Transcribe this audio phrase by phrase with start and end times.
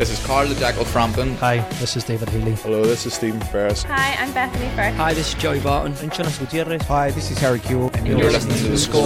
[0.00, 1.36] This is Carl the Jackal Frampton.
[1.36, 2.54] Hi, this is David Healy.
[2.54, 3.82] Hello, this is Stephen Ferris.
[3.82, 4.94] Hi, I'm Bethany Firth.
[4.94, 5.94] Hi, this is Joey Barton.
[6.00, 6.80] I'm Jonas Gutierrez.
[6.84, 7.94] Hi, this is Harry Kewell.
[7.94, 9.04] And you're, you're listening, listening to The Score.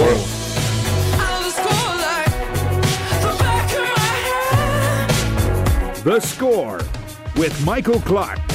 [6.05, 6.81] The Score
[7.35, 8.54] with Michael Clark.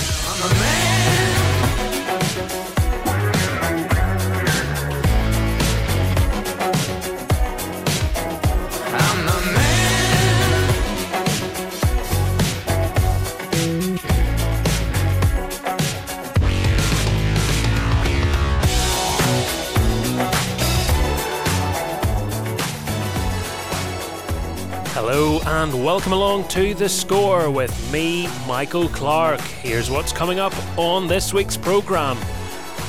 [25.59, 29.41] And welcome along to The Score with me, Michael Clark.
[29.41, 32.17] Here's what's coming up on this week's programme.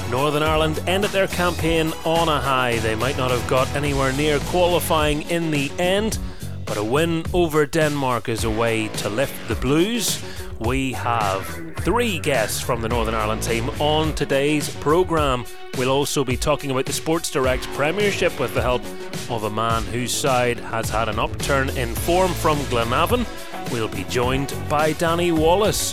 [0.09, 2.79] Northern Ireland ended their campaign on a high.
[2.79, 6.20] They might not have got anywhere near qualifying in the end,
[6.65, 10.24] but a win over Denmark is a way to lift the Blues.
[10.60, 11.45] We have
[11.79, 15.45] three guests from the Northern Ireland team on today's programme.
[15.76, 18.82] We'll also be talking about the Sports Direct Premiership with the help
[19.30, 23.26] of a man whose side has had an upturn in form from Glenavon.
[23.70, 25.92] We'll be joined by Danny Wallace,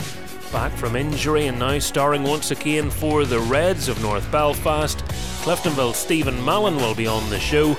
[0.52, 4.98] back from injury and now starring once again for the Reds of North Belfast.
[5.44, 7.78] Cliftonville Stephen Mallon will be on the show,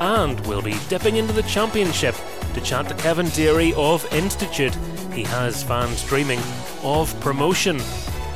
[0.00, 2.14] and we'll be dipping into the Championship
[2.54, 4.74] to chat to Kevin Deery of Institute.
[5.12, 6.40] He has fans dreaming
[6.82, 7.78] of promotion,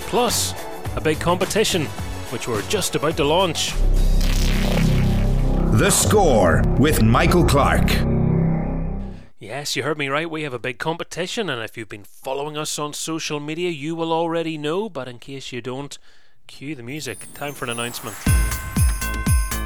[0.06, 0.55] plus
[0.96, 1.86] a big competition
[2.30, 3.72] which we're just about to launch.
[5.79, 7.89] The Score with Michael Clark.
[9.39, 10.29] Yes, you heard me right.
[10.29, 13.95] We have a big competition, and if you've been following us on social media, you
[13.95, 14.89] will already know.
[14.89, 15.97] But in case you don't,
[16.48, 17.33] cue the music.
[17.33, 18.17] Time for an announcement.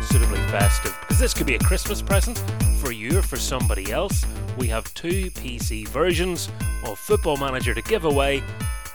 [0.02, 2.36] Suitably festive, because this could be a Christmas present
[2.78, 4.22] for you or for somebody else.
[4.58, 6.50] We have two PC versions
[6.84, 8.42] of Football Manager to give away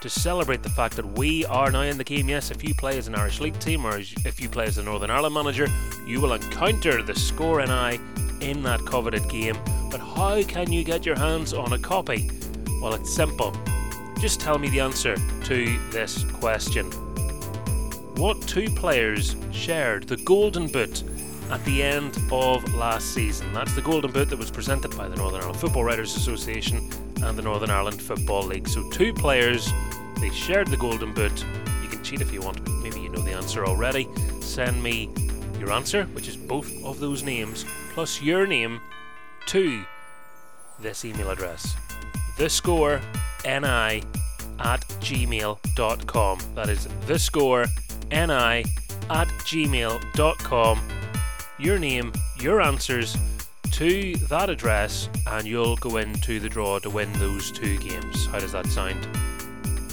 [0.00, 2.28] to celebrate the fact that we are now in the game.
[2.28, 4.82] Yes, if you play as an Irish League team or if you play as a
[4.82, 5.66] Northern Ireland manager,
[6.06, 7.98] you will encounter the Score NI
[8.40, 9.56] in that coveted game.
[9.90, 12.30] But how can you get your hands on a copy?
[12.80, 13.52] Well, it's simple.
[14.20, 16.90] Just tell me the answer to this question.
[18.16, 21.02] What two players shared the Golden Boot
[21.50, 23.52] at the end of last season?
[23.52, 26.90] That's the Golden Boot that was presented by the Northern Ireland Football Writers Association
[27.22, 28.68] and the Northern Ireland Football League.
[28.68, 29.70] So, two players,
[30.20, 31.44] they shared the Golden Boot.
[31.82, 34.08] You can cheat if you want, maybe you know the answer already.
[34.40, 35.10] Send me
[35.58, 38.80] your answer, which is both of those names, plus your name,
[39.46, 39.84] to
[40.80, 41.74] this email address
[42.36, 44.04] thescoreni
[44.60, 46.38] at gmail.com.
[46.54, 48.66] That is thescoreni
[49.10, 50.97] at gmail.com.
[51.60, 53.16] Your name, your answers
[53.72, 58.26] to that address, and you'll go into the draw to win those two games.
[58.26, 59.08] How does that sound?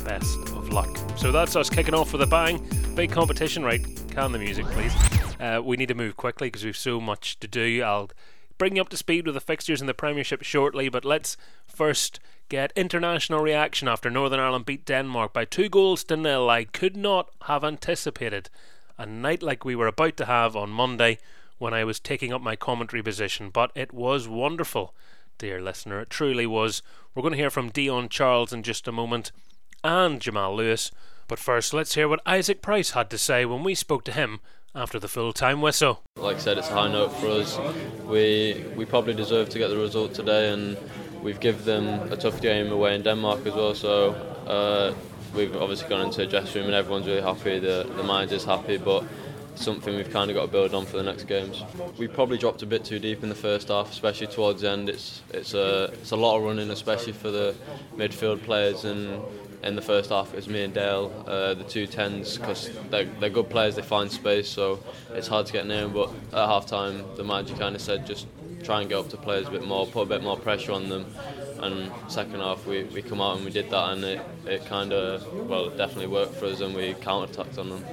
[0.05, 0.95] Best of luck.
[1.17, 2.63] So that's us kicking off with a bang.
[2.93, 3.83] Big competition, right?
[4.11, 4.93] Can the music, please.
[5.39, 7.81] Uh, we need to move quickly because we've so much to do.
[7.81, 8.11] I'll
[8.59, 12.19] bring you up to speed with the fixtures in the Premiership shortly, but let's first
[12.47, 16.47] get international reaction after Northern Ireland beat Denmark by two goals to nil.
[16.47, 18.51] I could not have anticipated
[18.99, 21.17] a night like we were about to have on Monday
[21.57, 24.93] when I was taking up my commentary position, but it was wonderful,
[25.37, 25.99] dear listener.
[26.01, 26.81] It truly was.
[27.13, 29.31] We're going to hear from Dion Charles in just a moment
[29.83, 30.91] and Jamal Lewis.
[31.27, 34.39] But first, let's hear what Isaac Price had to say when we spoke to him
[34.75, 36.03] after the full time whistle.
[36.17, 37.57] Like I said, it's a high note for us.
[38.05, 40.77] We we probably deserve to get the result today, and
[41.23, 43.73] we've given them a tough game away in Denmark as well.
[43.73, 44.11] So
[44.45, 44.93] uh,
[45.33, 47.57] we've obviously gone into a dressing room, and everyone's really happy.
[47.59, 49.03] The the manager's happy, but
[49.57, 51.63] something we've kind of got to build on for the next games.
[51.97, 54.89] We probably dropped a bit too deep in the first half, especially towards the end.
[54.89, 57.55] It's it's a it's a lot of running, especially for the
[57.95, 58.85] midfield players.
[58.85, 59.21] And
[59.63, 63.05] in the first half, it was me and Dale, uh, the two tens, because they're,
[63.19, 63.75] they're good players.
[63.75, 64.79] They find space, so
[65.11, 65.87] it's hard to get near.
[65.87, 68.27] But at half time, the manager kind of said just
[68.63, 70.89] try and get up to players a bit more, put a bit more pressure on
[70.89, 71.05] them.
[71.59, 74.93] And second half, we, we come out and we did that, and it, it kind
[74.93, 77.85] of well, it definitely worked for us, and we counter attacked on them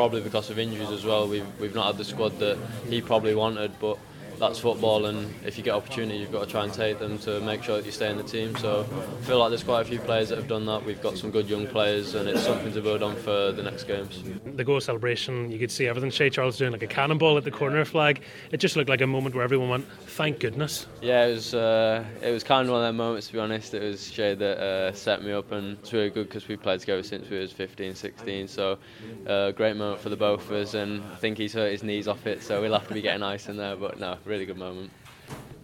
[0.00, 1.28] probably because of injuries as well.
[1.28, 2.56] We've, we've not had the squad that
[2.88, 3.98] he probably wanted, but
[4.40, 7.40] that's football, and if you get opportunity, you've got to try and take them to
[7.40, 8.56] make sure that you stay in the team.
[8.56, 10.84] So I feel like there's quite a few players that have done that.
[10.84, 13.84] We've got some good young players, and it's something to build on for the next
[13.84, 14.24] games.
[14.56, 17.50] The goal celebration, you could see everything Shea Charles doing like a cannonball at the
[17.50, 18.22] corner flag.
[18.50, 21.54] It just looked like a moment where everyone went, "Thank goodness." Yeah, it was.
[21.54, 23.26] Uh, it was kind of one of them moments.
[23.28, 26.28] To be honest, it was Shea that uh, set me up, and it's really good
[26.28, 28.48] because we've played together since we was 15, 16.
[28.48, 28.78] So
[29.26, 32.08] uh, great moment for the both of us, and I think he's hurt his knees
[32.08, 33.76] off it, so we'll have to be getting ice in there.
[33.76, 34.92] But no, really good moment.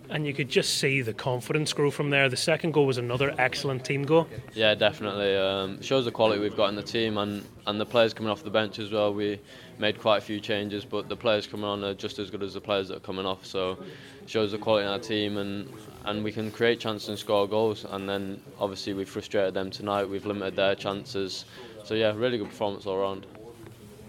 [0.09, 2.29] And you could just see the confidence grow from there.
[2.29, 4.29] The second goal was another excellent team goal.
[4.55, 5.37] Yeah, definitely.
[5.37, 8.45] Um, shows the quality we've got in the team and, and the players coming off
[8.45, 9.13] the bench as well.
[9.13, 9.41] We
[9.79, 12.55] made quite a few changes, but the players coming on are just as good as
[12.55, 13.45] the players that are coming off.
[13.47, 13.79] So
[14.27, 15.73] shows the quality in our team and
[16.05, 17.85] and we can create chances and score goals.
[17.89, 20.05] And then obviously we frustrated them tonight.
[20.05, 21.47] We've limited their chances.
[21.85, 23.27] So yeah, really good performance all around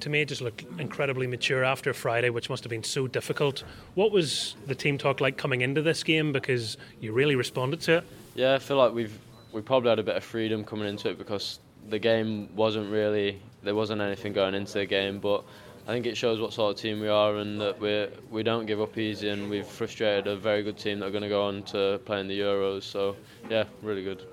[0.02, 3.64] to me it just looked incredibly mature after Friday, which must have been so difficult.
[3.96, 7.98] What was the team talk like coming into this game because you really responded to
[7.98, 8.04] it?
[8.36, 9.18] Yeah, I feel like we've
[9.52, 11.60] we probably had a bit of freedom coming into it because
[11.90, 15.44] the game wasn't really there wasn't anything going into the game, but
[15.88, 18.66] I think it shows what sort of team we are and that we we don't
[18.66, 21.44] give up easy and we've frustrated a very good team that are going to go
[21.44, 22.84] on to play in the Euros.
[22.84, 23.16] So
[23.50, 24.26] yeah, really good.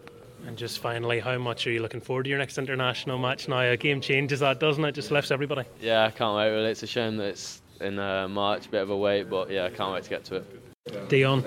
[0.47, 3.61] And just finally, how much are you looking forward to your next international match now?
[3.61, 4.93] A game changes that, doesn't it?
[4.93, 5.63] Just lifts everybody.
[5.81, 6.51] Yeah, I can't wait.
[6.51, 9.51] Really, it's a shame that it's in uh, March, a bit of a wait, but
[9.51, 11.09] yeah, I can't wait to get to it.
[11.09, 11.43] Dion,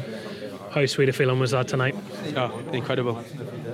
[0.72, 1.96] how sweet a feeling was that tonight?
[2.36, 3.18] Oh, incredible.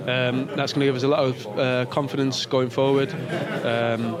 [0.06, 3.10] Um, that's going to give us a lot of uh, confidence going forward.
[3.64, 4.12] Um,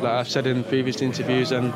[0.00, 1.74] like I've said in previous interviews, and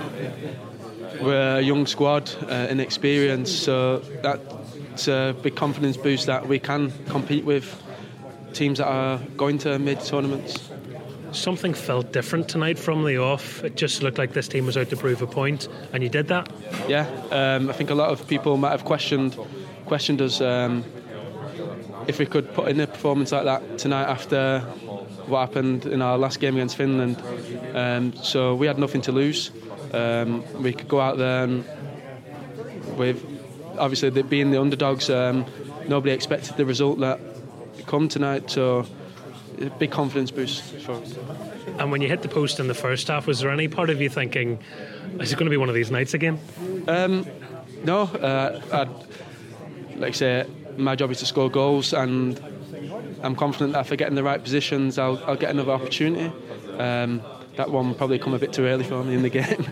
[1.21, 6.91] we're a young squad, uh, inexperienced, so that's a big confidence boost that we can
[7.06, 7.81] compete with
[8.52, 10.70] teams that are going to mid tournaments.
[11.32, 13.62] Something felt different tonight from the off.
[13.62, 16.29] It just looked like this team was out to prove a point, and you did
[16.29, 16.50] that.
[16.88, 19.37] Yeah, um, I think a lot of people might have questioned
[19.87, 20.85] questioned us um,
[22.06, 24.61] if we could put in a performance like that tonight after
[25.26, 27.20] what happened in our last game against Finland.
[27.75, 29.50] Um, so we had nothing to lose.
[29.93, 31.64] Um, we could go out there and
[32.96, 33.25] with
[33.79, 35.44] obviously being the underdogs, um,
[35.88, 37.19] nobody expected the result that
[37.87, 38.50] come tonight.
[38.50, 38.87] So
[39.79, 41.15] big confidence boost for us.
[41.79, 44.00] And when you hit the post in the first half, was there any part of
[44.00, 44.59] you thinking,
[45.19, 46.38] is it going to be one of these nights again?
[46.88, 47.27] Um,
[47.85, 48.03] no.
[48.03, 50.47] Uh, I'd, like I say,
[50.77, 52.41] my job is to score goals, and
[53.23, 56.32] I'm confident that if I get in the right positions, I'll, I'll get another opportunity.
[56.79, 57.23] Um,
[57.56, 59.67] that one probably come a bit too early for me in the game.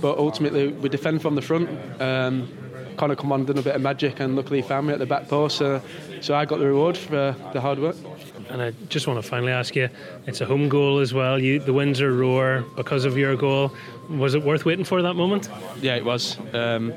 [0.00, 1.68] but ultimately, we defend from the front.
[2.00, 2.48] Um,
[2.96, 5.06] Connor come on done a bit of magic, and luckily he found me at the
[5.06, 5.58] back post.
[5.58, 5.82] So,
[6.20, 7.96] so I got the reward for uh, the hard work.
[8.50, 9.88] And I just want to finally ask you:
[10.26, 11.38] it's a home goal as well.
[11.38, 13.72] You, the Windsor roar because of your goal.
[14.10, 15.48] Was it worth waiting for that moment?
[15.80, 16.36] Yeah, it was.
[16.52, 16.92] Um,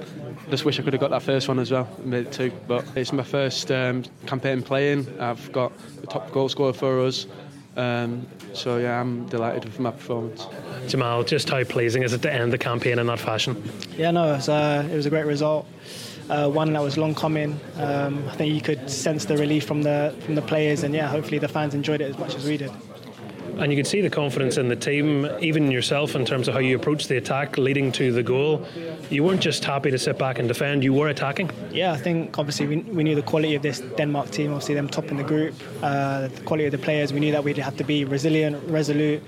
[0.49, 2.51] just wish I could have got that first one as well, made two.
[2.67, 5.19] But it's my first um, campaign playing.
[5.19, 5.71] I've got
[6.01, 7.27] the top goal scorer for us.
[7.77, 8.27] Um,
[8.57, 10.47] so yeah, I'm delighted with my performance.
[10.87, 13.61] Jamal, just how pleasing is it to end the campaign in that fashion?
[13.95, 15.67] Yeah, no, it was, uh, it was a great result.
[16.29, 17.57] Uh, one that was long coming.
[17.77, 21.07] Um, I think you could sense the relief from the from the players, and yeah,
[21.07, 22.71] hopefully the fans enjoyed it as much as we did
[23.59, 26.59] and you can see the confidence in the team, even yourself, in terms of how
[26.59, 28.65] you approached the attack leading to the goal.
[29.09, 31.49] You weren't just happy to sit back and defend, you were attacking.
[31.71, 34.87] Yeah, I think obviously we, we knew the quality of this Denmark team, obviously, them
[34.87, 37.13] top in the group, uh, the quality of the players.
[37.13, 39.23] We knew that we'd have to be resilient, resolute,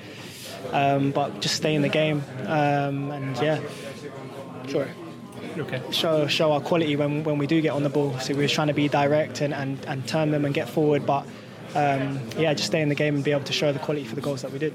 [0.71, 2.23] um, but just stay in the game.
[2.45, 3.59] Um, and yeah,
[4.67, 4.87] sure.
[5.57, 5.81] Okay.
[5.91, 8.17] Show show our quality when, when we do get on the ball.
[8.19, 11.05] So we were trying to be direct and, and, and turn them and get forward,
[11.05, 11.25] but
[11.75, 14.15] um, yeah, just stay in the game and be able to show the quality for
[14.15, 14.73] the goals that we did.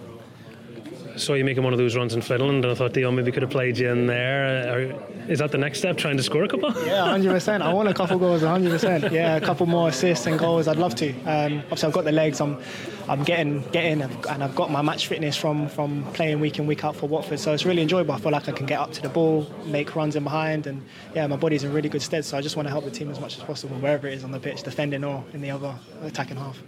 [1.17, 3.43] Saw you making one of those runs in Finland, and I thought Dion maybe could
[3.43, 4.99] have played you in there.
[5.29, 6.73] Is that the next step, trying to score a couple?
[6.85, 7.63] Yeah, hundred percent.
[7.63, 9.13] I want a couple goals, hundred percent.
[9.13, 10.67] Yeah, a couple more assists and goals.
[10.67, 11.11] I'd love to.
[11.21, 12.41] Um, obviously, I've got the legs.
[12.41, 12.61] I'm,
[13.09, 16.85] I'm getting, getting, and I've got my match fitness from from playing week in week
[16.85, 17.39] out for Watford.
[17.39, 18.13] So it's really enjoyable.
[18.13, 20.85] I feel like I can get up to the ball, make runs in behind, and
[21.15, 22.25] yeah, my body's in really good stead.
[22.25, 24.25] So I just want to help the team as much as possible, wherever it is
[24.25, 26.61] on the pitch, defending or in the other attacking half.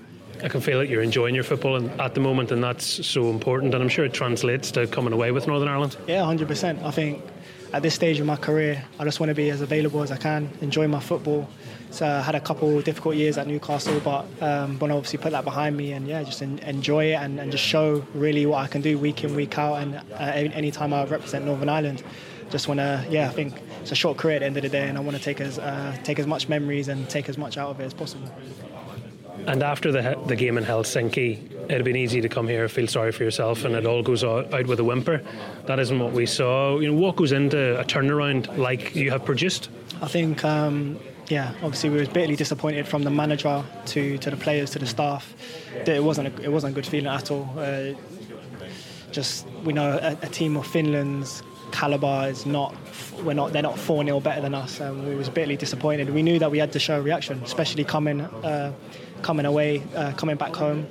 [0.42, 3.74] I can feel that you're enjoying your football at the moment, and that's so important.
[3.74, 5.96] And I'm sure it translates to coming away with Northern Ireland.
[6.06, 6.82] Yeah, 100%.
[6.82, 7.22] I think
[7.72, 10.16] at this stage of my career, I just want to be as available as I
[10.16, 11.48] can, enjoy my football.
[11.90, 15.44] So I had a couple difficult years at Newcastle, but um, want obviously put that
[15.44, 18.82] behind me and yeah, just enjoy it and, and, just show really what I can
[18.82, 22.02] do week in, week out, and uh, any time I represent Northern Ireland.
[22.50, 24.68] Just want to, yeah, I think it's a short career at the end of the
[24.68, 27.36] day, and I want to take as uh, take as much memories and take as
[27.36, 28.30] much out of it as possible.
[29.46, 33.12] And after the the game in Helsinki, it'd been easy to come here, feel sorry
[33.12, 35.22] for yourself, and it all goes out, with a whimper.
[35.66, 36.78] That isn't what we saw.
[36.78, 39.68] You know, what goes into a turnaround like you have produced?
[40.02, 40.44] I think.
[40.44, 40.98] Um,
[41.28, 44.86] yeah, obviously we were bitterly disappointed from the manager to, to the players to the
[44.86, 45.34] staff.
[45.86, 47.52] It wasn't a, it wasn't a good feeling at all.
[47.56, 47.94] Uh,
[49.10, 52.74] just we know a, a, team of Finland's caliber is not
[53.24, 54.80] we're not they're not four 0 better than us.
[54.80, 56.10] and we was bitterly disappointed.
[56.10, 58.20] We knew that we had to show a reaction, especially coming.
[58.20, 58.72] Uh,
[59.22, 60.86] coming away, uh, coming back home,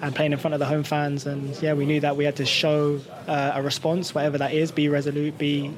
[0.00, 1.26] and playing in front of the home fans.
[1.26, 4.72] And yeah, we knew that we had to show uh, a response, whatever that is.
[4.72, 5.38] Be resolute.
[5.38, 5.72] Be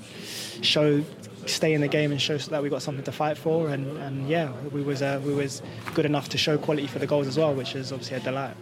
[0.63, 1.05] show
[1.47, 3.69] stay in the game and show that we got something to fight for.
[3.69, 5.63] And, and yeah, we was uh, we was
[5.95, 8.57] good enough to show quality for the goals as well, which is obviously a delight.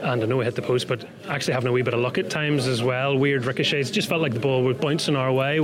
[0.00, 2.18] And I know we hit the post, but actually having a wee bit of luck
[2.18, 3.16] at times as well.
[3.16, 3.90] Weird ricochets.
[3.90, 5.58] Just felt like the ball was bouncing our way.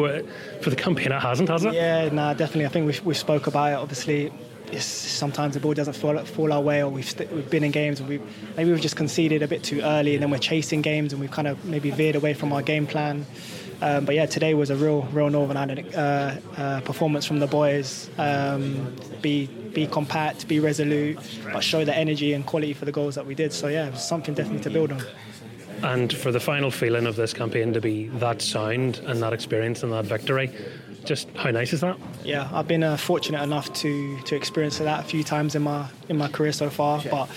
[0.61, 1.75] For the campaign, it hasn't, has it?
[1.75, 2.67] Yeah, no, nah, definitely.
[2.67, 3.77] I think we we spoke about it.
[3.77, 4.33] Obviously,
[4.79, 8.01] sometimes the ball doesn't fall, fall our way, or we've, st- we've been in games
[8.01, 8.21] and we
[8.57, 11.31] maybe we've just conceded a bit too early, and then we're chasing games and we've
[11.31, 13.27] kind of maybe veered away from our game plan.
[13.83, 17.47] Um, but yeah, today was a real, real Northern Ireland uh, uh, performance from the
[17.47, 18.11] boys.
[18.19, 21.19] Um, be be compact, be resolute,
[21.53, 23.53] but show the energy and quality for the goals that we did.
[23.53, 25.03] So yeah, it was something definitely to build on.
[25.83, 29.83] And for the final feeling of this campaign to be that sound and that experience
[29.83, 30.51] and that victory,
[31.05, 31.97] just how nice is that?
[32.25, 35.87] Yeah, I've been uh, fortunate enough to to experience that a few times in my
[36.09, 37.29] in my career so far, but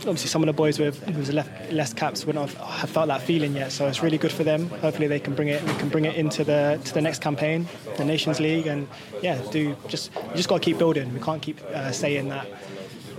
[0.00, 3.22] obviously some of the boys with who's left less caps wouldn't have, have, felt that
[3.22, 3.72] feeling yet.
[3.72, 4.68] So it's really good for them.
[4.68, 7.66] Hopefully they can bring it we can bring it into the to the next campaign,
[7.96, 8.88] the Nations League, and
[9.22, 11.12] yeah, do just just got to keep building.
[11.12, 12.46] We can't keep uh, saying that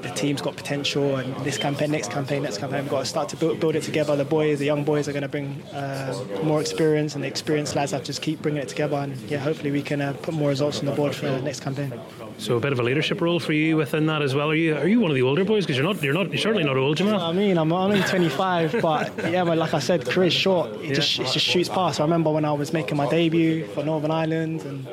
[0.08, 3.30] the team's got potential and this campaign, next campaign, next campaign, we've got to start
[3.30, 4.16] to build, build it together.
[4.16, 7.76] The boys, the young boys are going to bring uh, more experience and the experienced
[7.76, 10.34] lads have to just keep bringing it together and yeah, hopefully we can uh, put
[10.34, 11.94] more results on the board for the next campaign.
[12.38, 14.52] So a bit of a leadership role for you within that as well.
[14.52, 15.66] Are you are you one of the older boys?
[15.66, 17.20] Because you're not you're not you're certainly not old, Jamal.
[17.20, 20.70] I mean, I'm only 25, but yeah, but like I said, career's short.
[20.74, 20.94] It yeah.
[20.94, 22.00] just it just shoots past.
[22.00, 24.88] I remember when I was making my debut for Northern Ireland and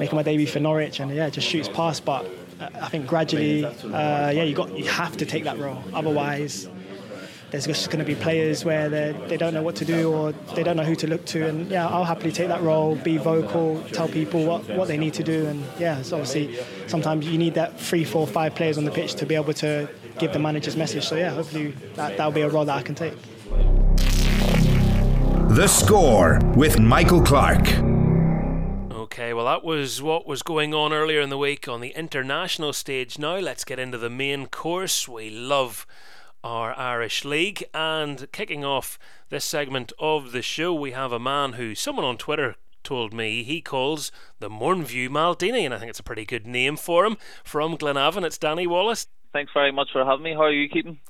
[0.00, 2.04] making my debut for Norwich, and yeah, it just shoots past.
[2.04, 2.26] But
[2.60, 5.82] I think gradually, uh, yeah, you got you have to take that role.
[5.92, 6.68] Otherwise,
[7.50, 10.32] there's just going to be players where they they don't know what to do or
[10.54, 11.46] they don't know who to look to.
[11.46, 15.14] And yeah, I'll happily take that role, be vocal, tell people what, what they need
[15.14, 15.46] to do.
[15.46, 19.14] And yeah, so obviously sometimes you need that three, four, five players on the pitch
[19.16, 21.06] to be able to give the manager's message.
[21.06, 23.14] So yeah, hopefully that that'll be a role that I can take.
[25.56, 27.95] The score with Michael Clark.
[29.16, 32.74] Okay, well, that was what was going on earlier in the week on the international
[32.74, 33.18] stage.
[33.18, 35.08] Now, let's get into the main course.
[35.08, 35.86] We love
[36.44, 38.98] our Irish League, and kicking off
[39.30, 43.42] this segment of the show, we have a man who someone on Twitter told me
[43.42, 47.16] he calls the Mourneview Maldini, and I think it's a pretty good name for him.
[47.42, 49.06] From Glenavon, it's Danny Wallace.
[49.32, 50.34] Thanks very much for having me.
[50.34, 51.00] How are you keeping?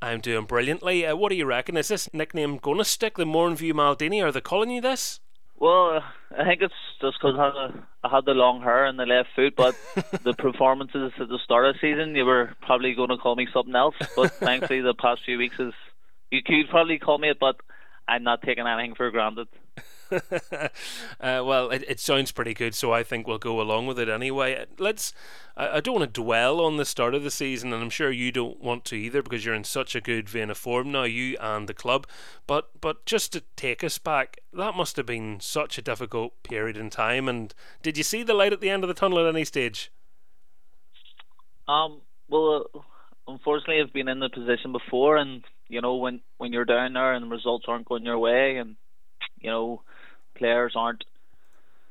[0.00, 1.04] I'm doing brilliantly.
[1.04, 1.76] Uh, what do you reckon?
[1.76, 4.24] Is this nickname going to stick, the Mourneview Maldini?
[4.24, 5.20] Are they calling you this?
[5.60, 6.02] Well,
[6.36, 9.28] I think it's just because I, had I had the long hair and the left
[9.36, 9.76] foot, but
[10.24, 13.46] the performances at the start of the season, you were probably going to call me
[13.52, 13.94] something else.
[14.16, 15.74] But thankfully, the past few weeks is
[16.30, 17.56] you could probably call me it, but
[18.08, 19.48] I'm not taking anything for granted.
[20.52, 24.08] uh, well, it, it, sounds pretty good, so I think we'll go along with it
[24.08, 24.66] anyway.
[24.78, 25.12] Let's.
[25.56, 28.10] I, I, don't want to dwell on the start of the season, and I'm sure
[28.10, 31.04] you don't want to either, because you're in such a good vein of form now,
[31.04, 32.06] you and the club.
[32.46, 36.76] But but just to take us back, that must have been such a difficult period
[36.76, 37.28] in time.
[37.28, 39.92] And did you see the light at the end of the tunnel at any stage?
[41.68, 42.00] Um.
[42.28, 42.78] Well, uh,
[43.26, 47.12] unfortunately, I've been in the position before, and you know when when you're down there
[47.12, 48.76] and the results aren't going your way, and
[49.40, 49.82] you know
[50.40, 51.04] players aren't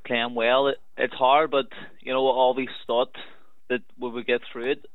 [0.05, 0.67] playing well.
[0.67, 1.67] It, it's hard, but
[2.01, 3.15] you know, we always thought
[3.69, 4.85] that we would get through it.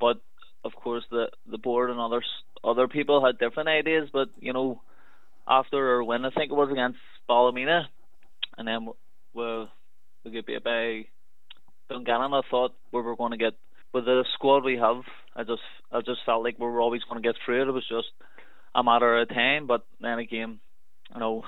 [0.00, 0.22] But
[0.64, 2.26] of course, the the board and others
[2.64, 4.08] other people had different ideas.
[4.12, 4.80] But you know,
[5.46, 7.88] after our win, I think it was against Ballymena,
[8.56, 8.88] and then
[9.34, 9.66] we
[10.24, 11.06] we get beat by
[11.90, 12.32] Dungannon.
[12.32, 13.54] I thought we were going to get
[13.92, 15.02] with the squad we have.
[15.34, 15.62] I just
[15.92, 17.68] I just felt like we were always going to get through it.
[17.68, 18.08] It was just
[18.74, 19.66] a matter of time.
[19.66, 20.60] But then again,
[21.14, 21.44] you know,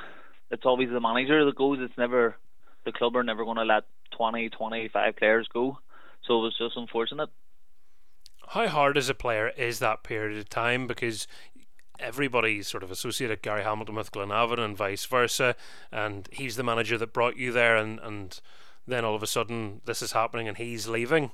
[0.51, 1.79] it's always the manager that goes.
[1.81, 2.37] It's never
[2.85, 3.85] the club are never going to let
[4.17, 5.79] 20, 25 players go.
[6.27, 7.29] So it was just unfortunate.
[8.49, 10.87] How hard as a player is that period of time?
[10.87, 11.27] Because
[12.01, 15.55] everybody sort of associated Gary Hamilton with Glenavon and vice versa,
[15.93, 18.41] and he's the manager that brought you there, and, and
[18.87, 21.31] then all of a sudden this is happening and he's leaving.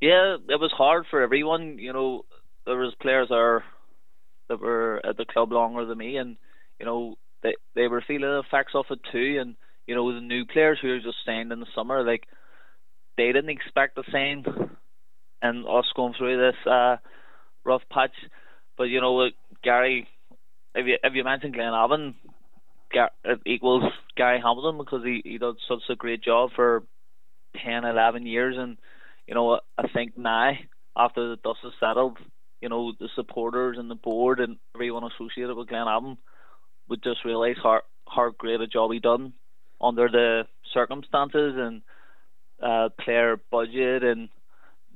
[0.00, 1.78] Yeah, it was hard for everyone.
[1.78, 2.24] You know,
[2.66, 3.64] there was players there
[4.48, 6.36] that were at the club longer than me, and
[6.78, 9.56] you know they they were feeling the effects of it too, and
[9.86, 12.26] you know the new players who were just staying in the summer, like
[13.16, 14.44] they didn't expect the same,
[15.42, 16.96] and us going through this uh,
[17.64, 18.14] rough patch.
[18.76, 19.28] But you know,
[19.62, 20.08] Gary,
[20.74, 22.14] if you if you mention Glenavon,
[23.24, 23.84] it equals
[24.16, 26.84] Gary Hamilton because he he does such a great job for
[27.64, 28.78] 10, 11 years, and
[29.26, 30.52] you know I think now
[30.96, 32.18] after the dust has settled,
[32.60, 36.16] you know the supporters and the board and everyone associated with Glenavon
[36.88, 39.32] would just realise how how great a job he done
[39.80, 41.82] under the circumstances and
[42.62, 44.28] uh, player budget and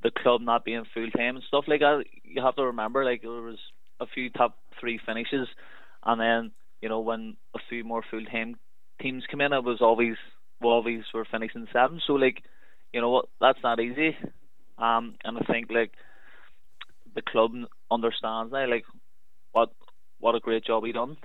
[0.03, 2.03] the club not being full time and stuff like that.
[2.23, 3.57] You have to remember, like there was
[3.99, 5.47] a few top three finishes,
[6.05, 6.51] and then
[6.81, 8.55] you know when a few more full time
[9.01, 10.15] teams come in, it was always
[10.61, 12.01] Wallabies were finishing seventh.
[12.07, 12.43] So like,
[12.93, 14.17] you know what, that's not easy.
[14.77, 15.91] Um, and I think like
[17.15, 17.51] the club
[17.91, 18.85] understands now like
[19.51, 19.69] what
[20.19, 21.17] what a great job he done.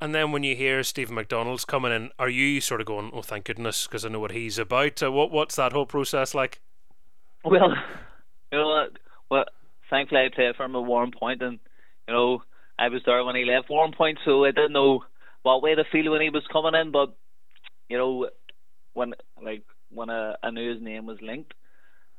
[0.00, 3.22] And then when you hear Stephen McDonnell's coming in, are you sort of going, "Oh,
[3.22, 5.00] thank goodness," because I know what he's about?
[5.00, 6.60] Uh, what what's that whole process like?
[7.44, 7.70] Well,
[8.52, 8.98] you know what?
[9.30, 9.44] Well,
[9.90, 11.60] thankfully I played for him at Warrenpoint, and
[12.08, 12.42] you know
[12.78, 15.04] I was there when he left Warrenpoint, so I didn't know
[15.42, 16.90] what way to feel when he was coming in.
[16.90, 17.14] But
[17.88, 18.28] you know,
[18.94, 21.54] when like when I, I knew his name was linked,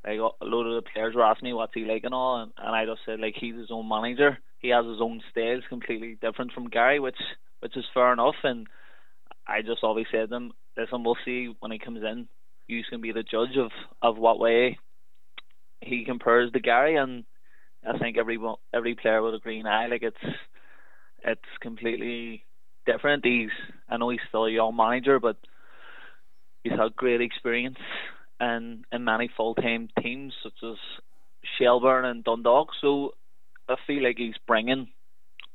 [0.06, 2.54] like a load of the players were asking me what's he like and all, and,
[2.58, 4.38] and I just said like he's his own manager.
[4.64, 7.20] He has his own style, completely different from Gary, which
[7.60, 8.36] which is fair enough.
[8.44, 8.66] And
[9.46, 12.28] I just always said to him, listen, we'll see when he comes in.
[12.68, 14.80] You can be the judge of, of what way
[15.82, 17.26] he compares to Gary, and
[17.88, 18.40] I think every
[18.74, 19.62] every player would agree.
[19.62, 20.36] Now, like it's
[21.26, 22.46] it's completely
[22.86, 23.26] different.
[23.26, 23.50] He's
[23.90, 25.36] I know he's still a young manager, but
[26.64, 27.80] he's had great experience
[28.40, 30.78] in in many full time teams such as
[31.58, 32.70] Shelbourne and Dundalk.
[32.80, 33.16] So
[33.68, 34.88] I feel like he's bringing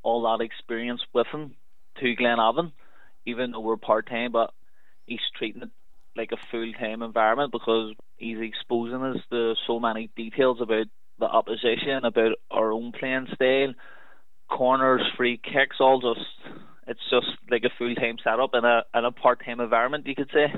[0.02, 1.54] all that experience with him
[2.00, 2.72] to Glenavon,
[3.26, 4.52] even though we're part time, but
[5.06, 5.70] he's treating it
[6.16, 10.86] like a full time environment because he's exposing us to so many details about
[11.18, 13.74] the opposition, about our own playing style,
[14.48, 16.26] corners, free kicks, all just
[16.86, 20.14] it's just like a full time setup in a in a part time environment, you
[20.14, 20.54] could say.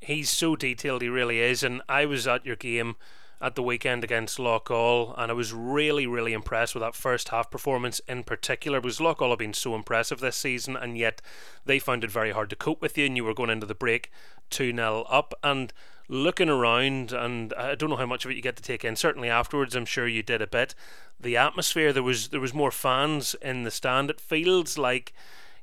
[0.00, 1.62] He's so detailed, he really is.
[1.62, 2.96] And I was at your game
[3.42, 7.50] at the weekend against Loughgall, and I was really, really impressed with that first half
[7.50, 8.80] performance in particular.
[8.80, 11.20] Because Loughgall have been so impressive this season, and yet
[11.66, 13.74] they found it very hard to cope with you, and you were going into the
[13.74, 14.10] break
[14.50, 15.34] 2 0 up.
[15.42, 15.72] And
[16.08, 18.94] looking around, and I don't know how much of it you get to take in.
[18.94, 20.74] Certainly afterwards, I'm sure you did a bit.
[21.18, 24.08] The atmosphere there was there was more fans in the stand.
[24.08, 25.12] It feels like,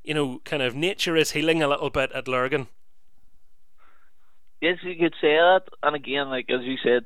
[0.03, 2.67] you know, kind of nature is healing a little bit at Lurgan.
[4.61, 5.61] Yes, you could say that.
[5.81, 7.05] And again, like as you said,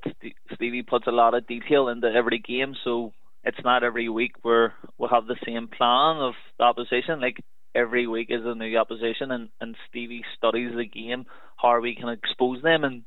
[0.56, 4.74] Stevie puts a lot of detail into every game, so it's not every week where
[4.98, 7.22] we'll have the same plan of the opposition.
[7.22, 7.44] Like
[7.76, 12.10] every week is a new opposition, and and Stevie studies the game, how we can
[12.10, 12.84] expose them.
[12.84, 13.04] And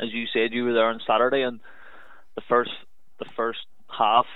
[0.00, 1.58] as you said, you were there on Saturday, and
[2.36, 2.70] the first
[3.18, 4.26] the first half,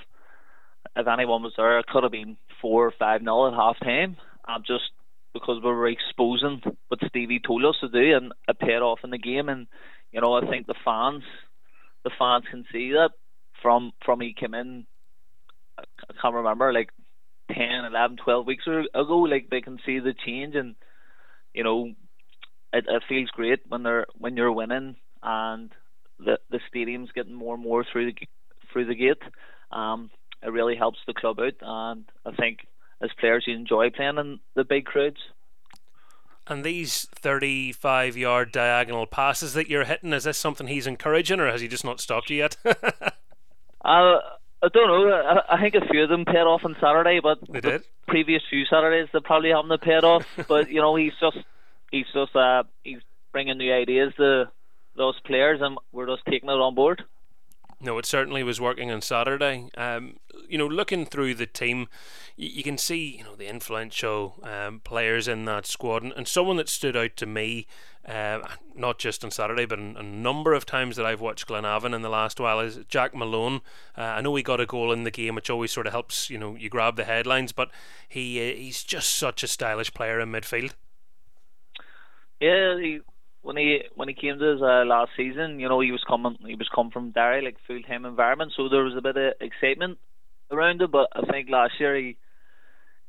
[0.97, 4.17] if anyone was there, it could have been four or five nil at half time.
[4.45, 4.91] I'm just
[5.35, 9.11] because we were exposing what Stevie told us to do, and it paid off in
[9.11, 9.49] the game.
[9.51, 9.67] And
[10.13, 11.25] you know, I think the fans,
[12.05, 13.11] the fans can see that
[13.61, 14.87] from from he came in.
[15.77, 15.83] I
[16.23, 16.91] can't remember like
[17.53, 19.17] 10, 11, 12 weeks ago.
[19.19, 20.77] Like they can see the change, and
[21.53, 21.93] you know,
[22.73, 25.71] it, it feels great when they're when you're winning, and
[26.19, 28.17] the the stadium's getting more and more through the
[28.73, 29.23] through the gate.
[29.73, 30.11] Um,
[30.43, 32.59] it really helps the club out, and I think
[33.05, 35.21] as players you enjoy playing in the big crowds.
[36.47, 41.51] And these 35 yard diagonal passes that you're hitting, is this something he's encouraging or
[41.51, 42.57] has he just not stopped you yet?
[42.65, 42.71] uh,
[44.65, 45.11] I don't know.
[45.11, 47.83] I, I, think a few of them paid off on Saturday, but they did.
[48.07, 50.27] previous few Saturdays they probably haven't paid off.
[50.49, 51.39] but you know, he's just
[51.91, 53.01] he's just uh, he's
[53.33, 54.51] bringing new ideas to
[54.97, 57.05] those players, and we're just taking it on board.
[57.85, 59.69] No, it certainly was working on Saturday.
[59.77, 60.17] Um,
[60.49, 61.89] you know, looking through the team,
[62.35, 66.27] you, you can see you know the influential um, players in that squad, and, and,
[66.27, 67.67] someone that stood out to me,
[68.09, 68.39] uh,
[68.75, 72.01] not just on Saturday, but in, a number of times that I've watched Glenavon in
[72.01, 73.61] the last while, is Jack Malone.
[73.99, 76.31] Uh, I know he got a goal in the game, which always sort of helps.
[76.31, 77.71] You know, you grab the headlines, but
[78.09, 80.73] he uh, he's just such a stylish player in midfield.
[82.41, 83.01] Yeah, he
[83.45, 86.37] when he when he came to his uh, last season, you know, he was coming
[86.47, 89.35] he was come from Derry like full time environment, so there was a bit of
[89.41, 89.99] excitement
[90.51, 90.91] around it.
[90.91, 92.17] But I think last year he,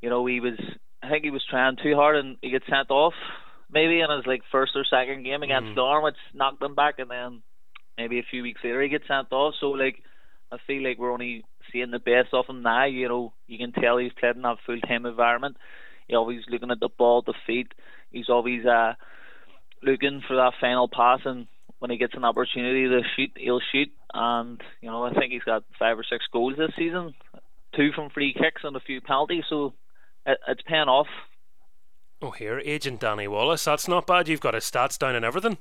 [0.01, 0.59] you know, he was
[1.01, 3.13] I think he was trying too hard and he gets sent off
[3.71, 5.73] maybe in his like first or second game against mm.
[5.73, 7.41] Storm, which knocked him back, and then
[7.97, 9.53] maybe a few weeks later he gets sent off.
[9.61, 10.03] So like
[10.51, 12.85] I feel like we're only seeing the best of him now.
[12.85, 15.55] You know, you can tell he's played in that full time environment.
[16.07, 17.73] He's always looking at the ball, the feet.
[18.11, 18.95] He's always uh
[19.85, 21.47] looking for that final pass, and
[21.79, 23.91] when he gets an opportunity to shoot, he'll shoot.
[24.13, 27.13] And you know, I think he's got five or six goals this season,
[27.75, 29.43] two from free kicks and a few penalties.
[29.49, 29.73] So
[30.25, 31.07] it, it's paying off.
[32.21, 33.65] Oh, here, Agent Danny Wallace.
[33.65, 34.27] That's not bad.
[34.27, 35.57] You've got his stats down and everything.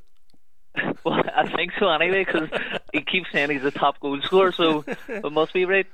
[1.04, 2.48] well, I think so anyway, because
[2.92, 5.86] he keeps saying he's a top goal scorer, so it must be right.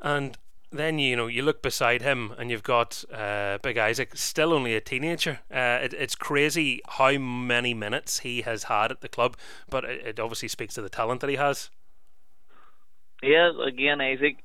[0.00, 0.36] And
[0.72, 4.74] then you know you look beside him and you've got uh, Big Isaac, still only
[4.74, 5.40] a teenager.
[5.50, 9.36] Uh, it, it's crazy how many minutes he has had at the club,
[9.68, 11.70] but it, it, obviously speaks to the talent that he has.
[13.22, 14.36] Yeah, again, Isaac.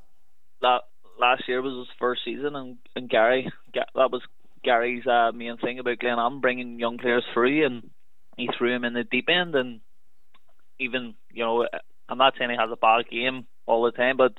[0.61, 0.81] That
[1.19, 4.21] last year was his first season, and, and Gary that was
[4.63, 7.89] Gary's uh, main thing about Glenavon bringing young players through, and
[8.35, 9.81] he threw him in the deep end, and
[10.79, 11.67] even you know,
[12.09, 14.33] I'm not saying he has a bad game all the time, but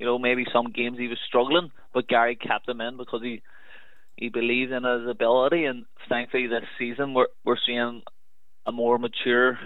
[0.00, 3.42] you know maybe some games he was struggling, but Gary kept him in because he
[4.16, 8.02] he believed in his ability, and thankfully this season we're we're seeing
[8.66, 9.58] a more mature,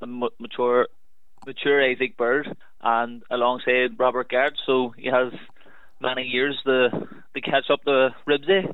[0.00, 0.88] a mature,
[1.46, 2.48] mature Isaac Bird,
[2.82, 5.32] and alongside Robert Garrett, so he has
[6.00, 6.88] many years to
[7.34, 8.64] to catch up to Ribsy.
[8.64, 8.72] Eh?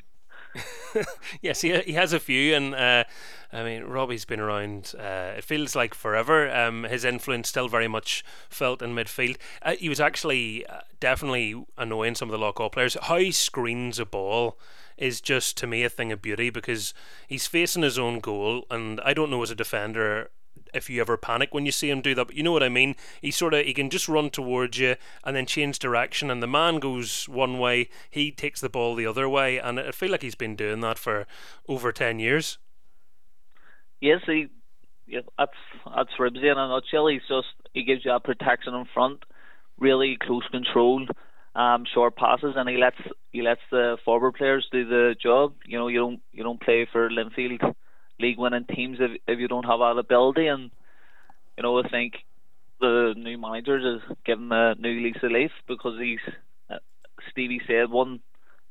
[1.42, 3.04] yes, he he has a few, and uh,
[3.52, 4.94] I mean Robbie's been around.
[4.98, 6.50] Uh, it feels like forever.
[6.54, 9.36] Um, his influence still very much felt in midfield.
[9.62, 12.96] Uh, he was actually uh, definitely annoying some of the Loughgall players.
[13.02, 14.58] How he screens a ball
[14.96, 16.94] is just to me a thing of beauty because
[17.26, 20.30] he's facing his own goal, and I don't know as a defender
[20.74, 22.26] if you ever panic when you see him do that.
[22.26, 22.96] But you know what I mean?
[23.20, 26.46] He sort of he can just run towards you and then change direction, and the
[26.46, 30.22] man goes one way, he takes the ball the other way, and I feel like
[30.22, 31.26] he's been doing that for
[31.68, 32.58] over ten years.
[34.00, 34.48] Yes, he.
[35.06, 35.52] Yeah, that's
[35.94, 37.08] that's Ribsy in a nutshell.
[37.08, 39.22] He's just he gives you a protection in front,
[39.78, 41.06] really close control,
[41.54, 42.96] um, short passes, and he lets
[43.30, 45.54] he lets the forward players do the job.
[45.66, 47.74] You know, you don't you don't play for Linfield
[48.20, 50.46] league winning teams if if you don't have ability.
[50.46, 50.70] And
[51.56, 52.14] you know, I think
[52.80, 56.20] the new manager is giving a new lease of life because he's
[56.70, 56.78] uh,
[57.30, 58.20] Stevie said one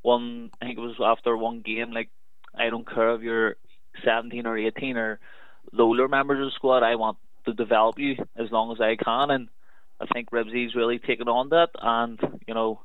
[0.02, 2.10] one I think it was after one game like
[2.56, 3.56] I don't care if you're
[4.04, 5.18] 17 or 18 or
[5.72, 6.82] lower members of the squad.
[6.82, 9.48] I want to develop you as long as I can, and
[10.00, 11.70] I think Ribsy's really taken on that.
[11.80, 12.80] And you know,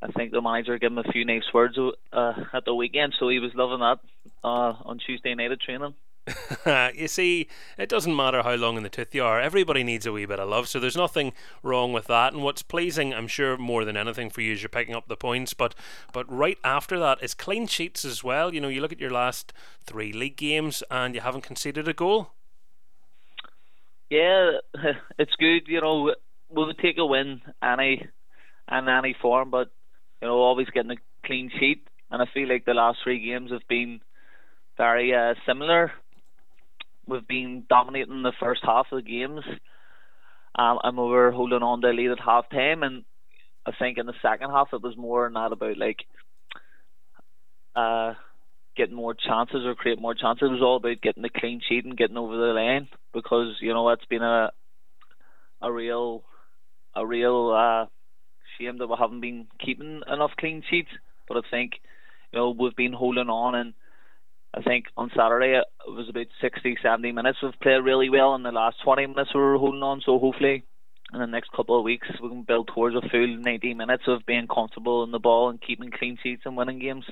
[0.00, 1.76] I think the manager gave him a few nice words
[2.12, 3.98] uh, at the weekend, so he was loving that
[4.44, 5.94] uh, on Tuesday night at training.
[6.94, 9.40] you see, it doesn't matter how long in the tooth you are.
[9.40, 11.32] Everybody needs a wee bit of love, so there's nothing
[11.62, 12.32] wrong with that.
[12.32, 15.16] And what's pleasing, I'm sure, more than anything for you is you're picking up the
[15.16, 15.54] points.
[15.54, 15.74] But
[16.12, 18.54] but right after that is clean sheets as well.
[18.54, 19.52] You know, you look at your last
[19.84, 22.32] three league games and you haven't conceded a goal.
[24.10, 24.58] Yeah,
[25.18, 25.66] it's good.
[25.66, 26.14] You know,
[26.50, 28.06] we'll take a win any
[28.70, 29.70] in any form, but
[30.20, 31.86] you know, always getting a clean sheet.
[32.10, 34.00] And I feel like the last three games have been
[34.76, 35.92] very uh, similar.
[37.06, 39.40] We've been dominating the first half of the games,
[40.54, 42.82] um, and we were holding on to lead at half time.
[42.82, 43.04] And
[43.66, 46.04] I think in the second half, it was more not about like
[47.74, 48.14] uh,
[48.76, 50.48] getting more chances or create more chances.
[50.48, 53.72] It was all about getting the clean sheet and getting over the line because you
[53.72, 54.50] know that's been a
[55.60, 56.24] a real
[56.94, 57.86] a real uh,
[58.58, 60.90] that we haven't been keeping enough clean sheets.
[61.26, 61.72] But I think,
[62.32, 63.74] you know, we've been holding on, and
[64.54, 67.38] I think on Saturday uh, it was about 60, 70 minutes.
[67.42, 68.34] We've played really well.
[68.34, 70.02] In the last 20 minutes, we were holding on.
[70.04, 70.64] So hopefully,
[71.12, 74.26] in the next couple of weeks, we can build towards a full 90 minutes of
[74.26, 77.04] being comfortable in the ball and keeping clean sheets and winning games.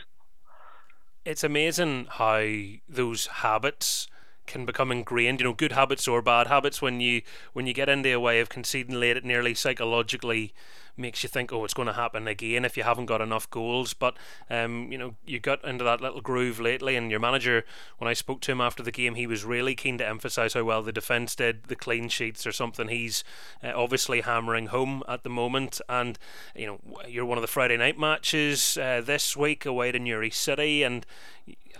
[1.24, 2.46] It's amazing how
[2.88, 4.08] those habits
[4.46, 5.40] can become ingrained.
[5.40, 6.80] You know, good habits or bad habits.
[6.80, 10.52] When you when you get into a way of conceding late, it nearly psychologically
[10.96, 13.94] makes you think, oh, it's going to happen again if you haven't got enough goals.
[13.94, 14.16] But
[14.48, 17.64] um, you know, you got into that little groove lately, and your manager,
[17.98, 20.64] when I spoke to him after the game, he was really keen to emphasise how
[20.64, 21.64] well the defence did.
[21.64, 23.24] The clean sheets or something he's
[23.62, 25.80] uh, obviously hammering home at the moment.
[25.88, 26.18] And
[26.54, 30.30] you know, you're one of the Friday night matches uh, this week away to Newry
[30.30, 31.04] City, and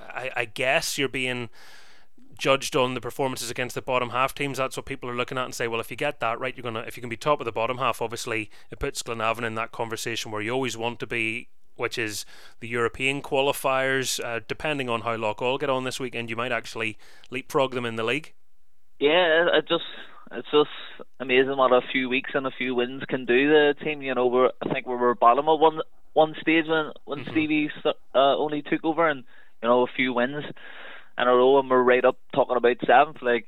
[0.09, 1.49] I, I guess you're being
[2.37, 4.59] judged on the performances against the bottom half teams.
[4.59, 6.63] That's what people are looking at and say, well, if you get that right, you're
[6.63, 8.03] gonna if you can be top of the bottom half.
[8.03, 11.49] Obviously, it puts Glenavon in that conversation where you always want to be.
[11.79, 12.25] Which is
[12.61, 14.19] the European qualifiers.
[14.25, 16.97] Uh, depending on how Loughgall get on this weekend, you might actually
[17.31, 18.33] leapfrog them in the league.
[18.99, 19.85] Yeah, it just
[20.33, 20.71] it's just
[21.21, 24.01] amazing what a few weeks and a few wins can do the team.
[24.01, 25.81] You know, we're I think we were bottom of one
[26.15, 27.31] one stage when when mm-hmm.
[27.31, 29.25] Stevie uh, only took over, and
[29.63, 30.45] you know a few wins
[31.17, 33.19] and we're right up talking about seventh.
[33.23, 33.47] Like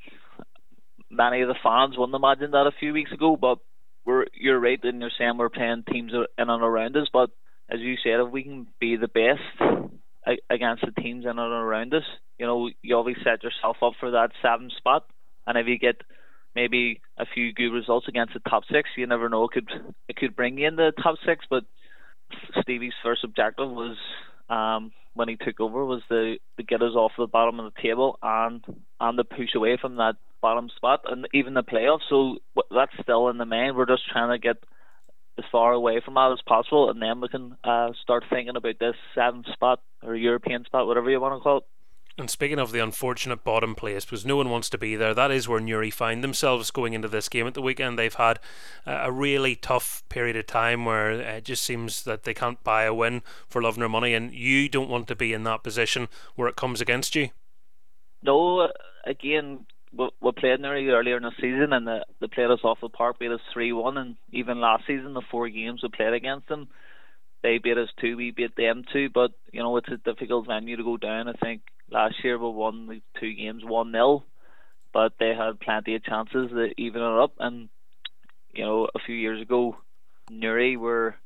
[1.10, 3.58] many of the fans wouldn't imagine that a few weeks ago, but
[4.04, 7.08] we're you're right in you're saying we're playing teams in and around us.
[7.12, 7.30] But
[7.68, 11.94] as you said, if we can be the best against the teams in and around
[11.94, 12.04] us,
[12.38, 15.06] you know, you always set yourself up for that seventh spot.
[15.46, 16.02] And if you get
[16.54, 19.70] maybe a few good results against the top six, you never know it could
[20.08, 21.44] it could bring you in the top six.
[21.48, 21.64] But
[22.60, 23.96] Stevie's first objective was
[24.48, 27.82] um, when he took over was to, to get us off the bottom of the
[27.82, 28.64] table and
[29.00, 32.08] and to push away from that bottom spot and even the playoffs.
[32.08, 32.38] So
[32.70, 33.74] that's still in the main.
[33.74, 34.56] We're just trying to get
[35.38, 38.78] as far away from that as possible, and then we can uh, start thinking about
[38.80, 41.64] this seventh spot or European spot, whatever you want to call it.
[42.18, 45.30] And speaking of the unfortunate bottom place, because no one wants to be there, that
[45.30, 47.96] is where Newry find themselves going into this game at the weekend.
[47.96, 48.40] They've had
[48.84, 52.92] a really tough period of time where it just seems that they can't buy a
[52.92, 56.48] win for love nor money, and you don't want to be in that position where
[56.48, 57.28] it comes against you.
[58.24, 58.68] No, uh,
[59.06, 59.64] again,
[59.96, 62.88] we, we played Newry earlier in the season, and the, they played us off the
[62.88, 66.48] park, beat us 3 1, and even last season, the four games we played against
[66.48, 66.66] them,
[67.44, 70.76] they beat us 2, we beat them 2, but, you know, it's a difficult venue
[70.76, 74.24] to go down, I think last year we won the two games one 0
[74.92, 77.32] but they had plenty of chances to even it up.
[77.38, 77.68] And
[78.52, 79.76] you know, a few years ago,
[80.30, 81.16] Newry were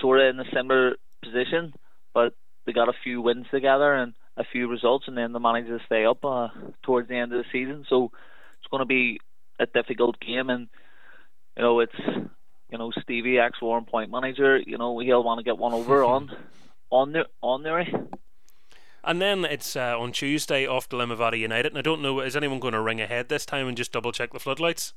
[0.00, 1.74] sort of in a similar position,
[2.14, 5.68] but they got a few wins together and a few results, and then they managed
[5.68, 6.48] to stay up uh,
[6.82, 7.84] towards the end of the season.
[7.88, 8.10] So
[8.58, 9.20] it's going to be
[9.58, 10.68] a difficult game, and
[11.56, 11.94] you know, it's
[12.70, 16.30] you know Stevie, ex Warrenpoint manager, you know he'll want to get one over on
[16.90, 17.94] on on Newry.
[19.02, 21.72] And then it's uh, on Tuesday off to Limavady United.
[21.72, 24.12] And I don't know, is anyone going to ring ahead this time and just double
[24.12, 24.92] check the floodlights?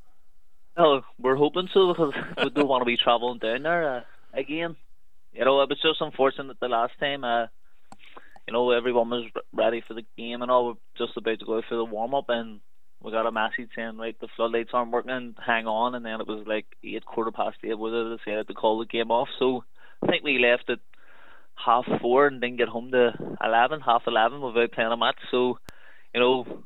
[0.78, 2.14] No, we're hoping so because
[2.44, 4.02] we don't want to be travelling down there uh,
[4.34, 4.76] again.
[5.34, 7.24] You know, it was just unfortunate the last time.
[7.24, 7.48] Uh,
[8.48, 10.68] you know, everyone was ready for the game and all.
[10.68, 12.60] We're just about to go for the warm up, and
[13.02, 15.96] we got a message saying, right, the floodlights aren't working, and hang on.
[15.96, 18.86] And then it was like eight, quarter past eight, where they decided to call the
[18.86, 19.30] game off.
[19.40, 19.64] So
[20.02, 20.80] I think we left it
[21.56, 23.12] half four and then get home to
[23.44, 25.18] eleven, half eleven without playing a match.
[25.32, 25.58] So,
[26.14, 26.64] you know,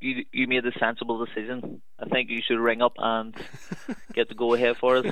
[0.00, 1.82] you you made the sensible decision.
[1.96, 3.34] I think you should ring up and
[4.14, 5.06] get the go ahead for us.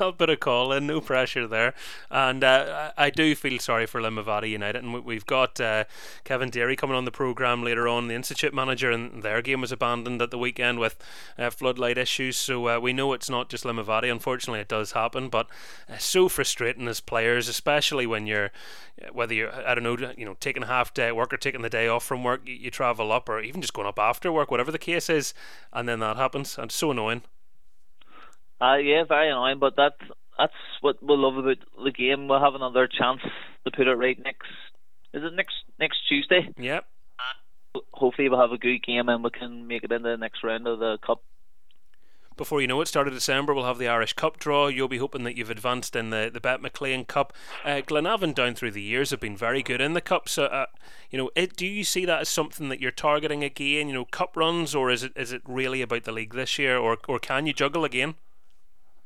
[0.00, 1.74] I'll put a call in, no pressure there.
[2.10, 5.84] And uh, I do feel sorry for Limavady United, and we've got uh,
[6.24, 9.70] Kevin Deery coming on the programme later on, the Institute manager, and their game was
[9.70, 10.98] abandoned at the weekend with
[11.38, 12.36] uh, floodlight issues.
[12.36, 14.10] So uh, we know it's not just Limavady.
[14.10, 15.46] Unfortunately, it does happen, but
[15.88, 18.50] uh, so frustrating as players, especially when you're
[19.12, 21.62] whether you're I don't know you know taking a half day at work or taking
[21.62, 24.30] the day off from work, you, you travel up, or even just going up after
[24.30, 25.34] work, whatever the case is
[25.72, 27.22] and then that happens, and it's so annoying.
[28.60, 30.00] Uh, yeah, very annoying, but that's
[30.38, 32.28] that's what we love about the game.
[32.28, 33.20] We'll have another chance
[33.64, 34.48] to put it right next.
[35.12, 36.48] Is it next next Tuesday?
[36.56, 36.84] Yep.
[37.92, 40.66] Hopefully, we'll have a good game and we can make it into the next round
[40.66, 41.22] of the cup
[42.36, 44.68] before you know it, start of December, we'll have the Irish Cup draw.
[44.68, 47.32] You'll be hoping that you've advanced in the, the BetMcLean Cup.
[47.64, 50.28] Uh, Glenavon down through the years have been very good in the Cup.
[50.28, 50.66] So, uh,
[51.10, 53.88] you know, it, do you see that as something that you're targeting again?
[53.88, 56.76] You know, Cup runs, or is it is it really about the league this year,
[56.76, 58.14] or or can you juggle again?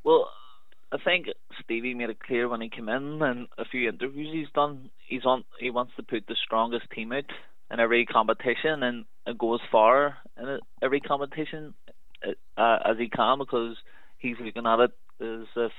[0.04, 0.30] Well,
[0.92, 1.26] I think
[1.62, 4.90] Stevie made it clear when he came in and a few interviews he's done.
[5.06, 5.44] He's on.
[5.58, 7.24] He wants to put the strongest team out
[7.70, 11.74] in every competition and, and go as far in every competition
[12.57, 13.76] uh, as he can because
[14.18, 15.72] he's looking at it as if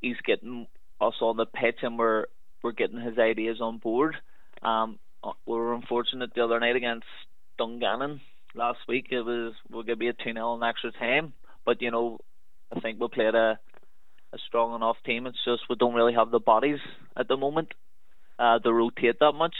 [0.00, 0.66] he's getting
[1.00, 2.26] us on the pitch and we're
[2.62, 4.16] we're getting his ideas on board.
[4.62, 7.06] Um, uh, we were unfortunate the other night against
[7.58, 8.20] Dungannon
[8.54, 9.06] last week.
[9.10, 11.32] It was we're gonna be a two 0 in extra time,
[11.64, 12.18] but you know
[12.74, 13.58] I think we played a
[14.32, 15.26] a strong enough team.
[15.26, 16.78] It's just we don't really have the bodies
[17.16, 17.74] at the moment
[18.38, 19.54] uh, to rotate that much.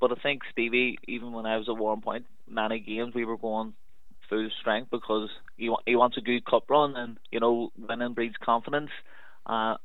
[0.00, 3.74] But I think Stevie, even when I was at Warrenpoint, many games we were going
[4.60, 8.90] strength because he he wants a good cup run and you know winning breeds confidence.
[9.46, 9.76] Uh,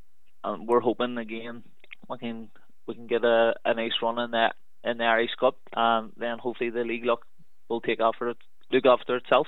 [0.44, 1.64] and we're hoping again
[2.10, 2.50] we can
[2.88, 6.38] we can get a, a nice run in that in the Irish Cup, and then
[6.40, 7.26] hopefully the league look
[7.70, 8.38] will take after it
[8.72, 9.48] look after itself.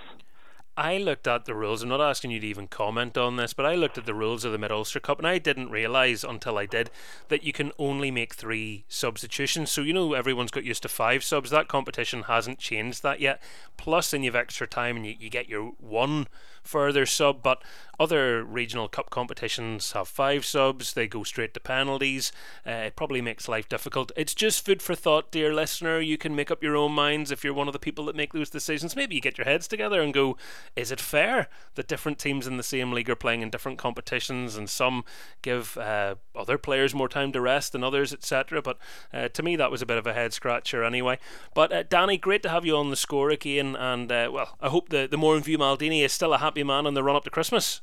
[0.80, 1.84] I looked at the rules.
[1.84, 4.46] I'm not asking you to even comment on this, but I looked at the rules
[4.46, 6.90] of the Mid Ulster Cup and I didn't realise until I did
[7.28, 9.70] that you can only make three substitutions.
[9.72, 11.50] So, you know, everyone's got used to five subs.
[11.50, 13.44] That competition hasn't changed that yet.
[13.76, 16.28] Plus, then you've extra time and you, you get your one
[16.70, 17.42] further sub.
[17.42, 17.64] But
[18.00, 22.32] other regional cup competitions have five subs, they go straight to penalties.
[22.66, 24.14] Uh, it probably makes life difficult.
[24.16, 26.00] It's just food for thought, dear listener.
[26.00, 28.32] You can make up your own minds if you're one of the people that make
[28.32, 28.96] those decisions.
[28.96, 30.38] Maybe you get your heads together and go,
[30.78, 34.56] is it fair that different teams in the same league are playing in different competitions
[34.56, 35.04] and some
[35.42, 38.62] give uh, other players more time to rest than others, etc.?
[38.62, 38.78] But
[39.14, 41.20] uh, to me, that was a bit of a head scratcher anyway.
[41.54, 43.76] But uh, Danny, great to have you on the score again.
[43.76, 46.94] And uh, well, I hope the, the Mourneview Maldini is still a happy man on
[46.94, 47.82] the run up to Christmas.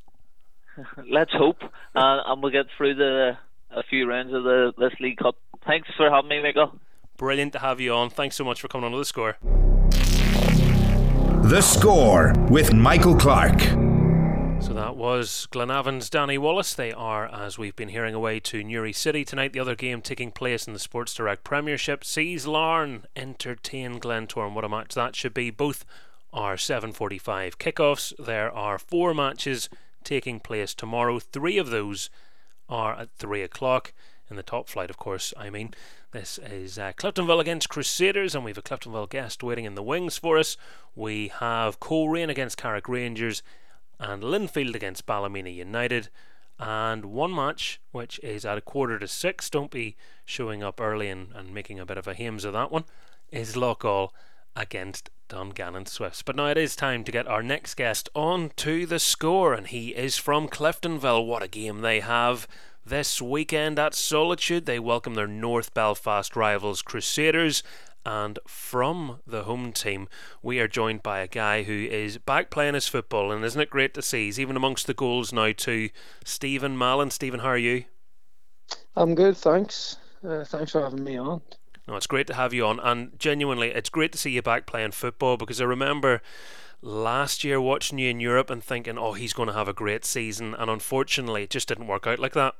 [1.10, 1.68] let's hope, uh,
[2.26, 3.32] and we'll get through the
[3.70, 5.36] a few rounds of the this League Cup.
[5.66, 6.78] Thanks for having me, Michael.
[7.16, 8.10] Brilliant to have you on.
[8.10, 9.36] Thanks so much for coming on to the score.
[11.48, 13.60] The score with Michael Clark.
[14.58, 16.74] So that was Glenavon's Danny Wallace.
[16.74, 19.52] They are, as we've been hearing, away to Newry City tonight.
[19.52, 24.54] The other game taking place in the Sports Direct Premiership sees Larne entertain Glentoran.
[24.54, 25.50] What a match that should be.
[25.50, 25.84] Both
[26.36, 28.12] are 7:45 kickoffs.
[28.18, 29.70] There are four matches
[30.04, 31.18] taking place tomorrow.
[31.18, 32.10] Three of those
[32.68, 33.92] are at three o'clock.
[34.28, 35.32] in the top flight, of course.
[35.36, 35.72] I mean,
[36.10, 39.84] this is uh, Cliftonville against Crusaders, and we have a Cliftonville guest waiting in the
[39.84, 40.56] wings for us.
[40.96, 43.42] We have Coleraine against Carrick Rangers,
[44.00, 46.08] and Linfield against Ballymena United.
[46.58, 51.08] And one match, which is at a quarter to six, don't be showing up early
[51.08, 52.84] and, and making a bit of a hames of that one,
[53.30, 54.10] is Loughgall
[54.56, 56.22] against Dungannon Swifts.
[56.22, 59.66] But now it is time to get our next guest on to the score, and
[59.66, 61.26] he is from Cliftonville.
[61.26, 62.46] What a game they have.
[62.84, 67.62] This weekend at Solitude, they welcome their North Belfast rivals Crusaders.
[68.04, 70.08] And from the home team,
[70.40, 73.70] we are joined by a guy who is back playing his football, and isn't it
[73.70, 74.26] great to see?
[74.26, 75.90] He's even amongst the goals now, too.
[76.24, 77.10] Stephen Mallon.
[77.10, 77.84] Stephen, how are you?
[78.94, 79.96] I'm good, thanks.
[80.24, 81.42] Uh, thanks for having me on.
[81.88, 84.66] No, it's great to have you on, and genuinely, it's great to see you back
[84.66, 86.20] playing football because I remember
[86.82, 90.04] last year watching you in Europe and thinking, oh, he's going to have a great
[90.04, 92.54] season, and unfortunately, it just didn't work out like that.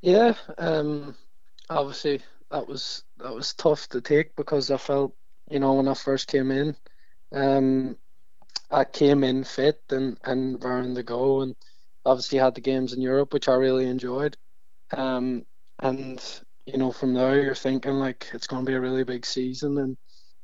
[0.00, 1.16] Yeah, um,
[1.70, 5.14] obviously that was that was tough to take because I felt,
[5.50, 6.76] you know, when I first came in,
[7.32, 7.98] um,
[8.70, 11.56] I came in fit and and raring to go, and
[12.06, 14.36] obviously had the games in Europe, which I really enjoyed,
[14.92, 15.46] um,
[15.80, 16.20] and
[16.66, 19.78] you know from there you're thinking like it's going to be a really big season,
[19.78, 19.96] and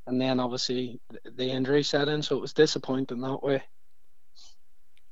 [0.06, 1.00] and then obviously
[1.36, 3.62] the injury set in, so it was disappointing that way.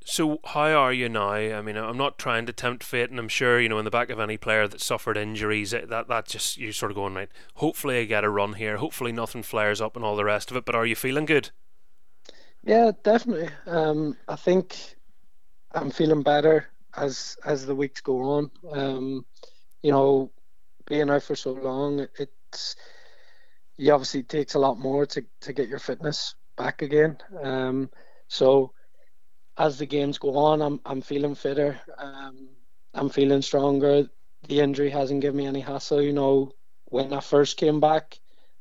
[0.08, 1.32] So how are you now?
[1.32, 3.90] I mean, I'm not trying to tempt fate, and I'm sure you know in the
[3.90, 7.28] back of any player that suffered injuries, that that just you're sort of going right.
[7.54, 8.76] Hopefully, I get a run here.
[8.76, 10.64] Hopefully, nothing flares up and all the rest of it.
[10.64, 11.50] But are you feeling good?
[12.62, 13.48] Yeah, definitely.
[13.66, 14.76] Um, I think
[15.72, 18.50] I'm feeling better as as the weeks go on.
[18.72, 19.26] Um,
[19.82, 20.30] you know,
[20.86, 22.76] being out for so long, it's
[23.76, 27.18] you obviously takes a lot more to to get your fitness back again.
[27.42, 27.90] Um,
[28.28, 28.72] so
[29.58, 31.78] as the games go on, I'm I'm feeling fitter.
[31.98, 32.48] Um,
[32.94, 34.08] I'm feeling stronger.
[34.48, 36.00] The injury hasn't given me any hassle.
[36.00, 36.52] You know,
[36.86, 38.18] when I first came back,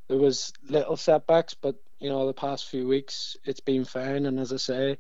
[0.08, 4.26] there was little setbacks, but you know, the past few weeks it's been fine.
[4.26, 4.98] And as I say,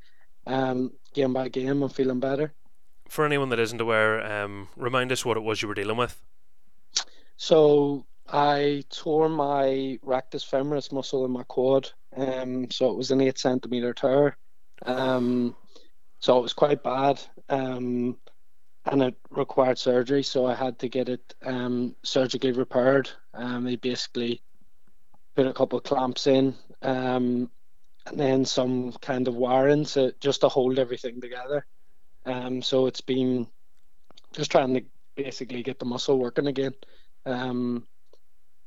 [0.47, 2.53] um, game by game, I'm feeling better.
[3.09, 6.21] For anyone that isn't aware, um, remind us what it was you were dealing with.
[7.37, 11.91] So I tore my rectus femoris muscle in my quad.
[12.15, 14.37] Um, so it was an eight centimeter tear.
[14.85, 15.55] Um,
[16.19, 18.17] so it was quite bad, um,
[18.85, 20.23] and it required surgery.
[20.23, 23.09] So I had to get it um, surgically repaired.
[23.33, 24.41] Um, they basically
[25.35, 27.49] put a couple of clamps in, um,
[28.07, 31.65] and then some kind of wiring to just to hold everything together.
[32.25, 33.47] Um, so it's been
[34.31, 34.81] just trying to
[35.15, 36.73] basically get the muscle working again,
[37.25, 37.85] um,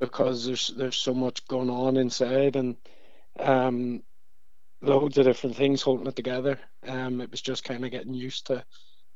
[0.00, 2.76] because there's there's so much going on inside, and
[3.38, 4.02] um,
[4.80, 6.58] loads of different things holding it together.
[6.86, 8.64] Um, it was just kind of getting used to,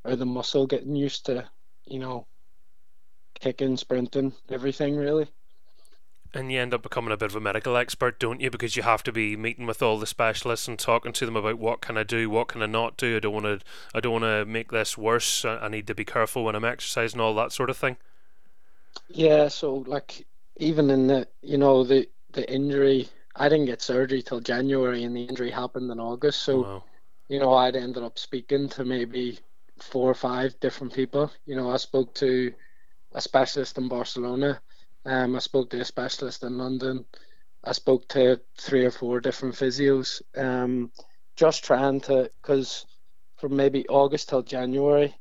[0.03, 1.49] or the muscle getting used to,
[1.85, 2.27] you know,
[3.39, 5.27] kicking, sprinting, everything really.
[6.35, 8.49] And you end up becoming a bit of a medical expert, don't you?
[8.49, 11.59] Because you have to be meeting with all the specialists and talking to them about
[11.59, 13.17] what can I do, what can I not do.
[13.17, 13.59] I don't want to,
[13.93, 15.45] I don't want to make this worse.
[15.45, 17.97] I need to be careful when I'm exercising, all that sort of thing.
[19.09, 19.47] Yeah.
[19.47, 20.25] So like,
[20.57, 25.15] even in the, you know, the the injury I didn't get surgery till January, and
[25.15, 26.41] the injury happened in August.
[26.43, 26.83] So, wow.
[27.29, 29.39] you know, I'd ended up speaking to maybe
[29.79, 31.31] four or five different people.
[31.45, 32.53] You know, I spoke to
[33.13, 34.61] a specialist in Barcelona.
[35.05, 37.05] Um, I spoke to a specialist in London.
[37.63, 40.21] I spoke to three or four different physios.
[40.37, 40.91] Um,
[41.35, 42.85] just trying to, because
[43.37, 45.15] from maybe August till January,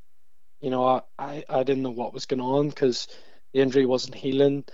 [0.60, 3.08] you know, I, I, I didn't know what was going on because
[3.52, 4.64] the injury wasn't healing.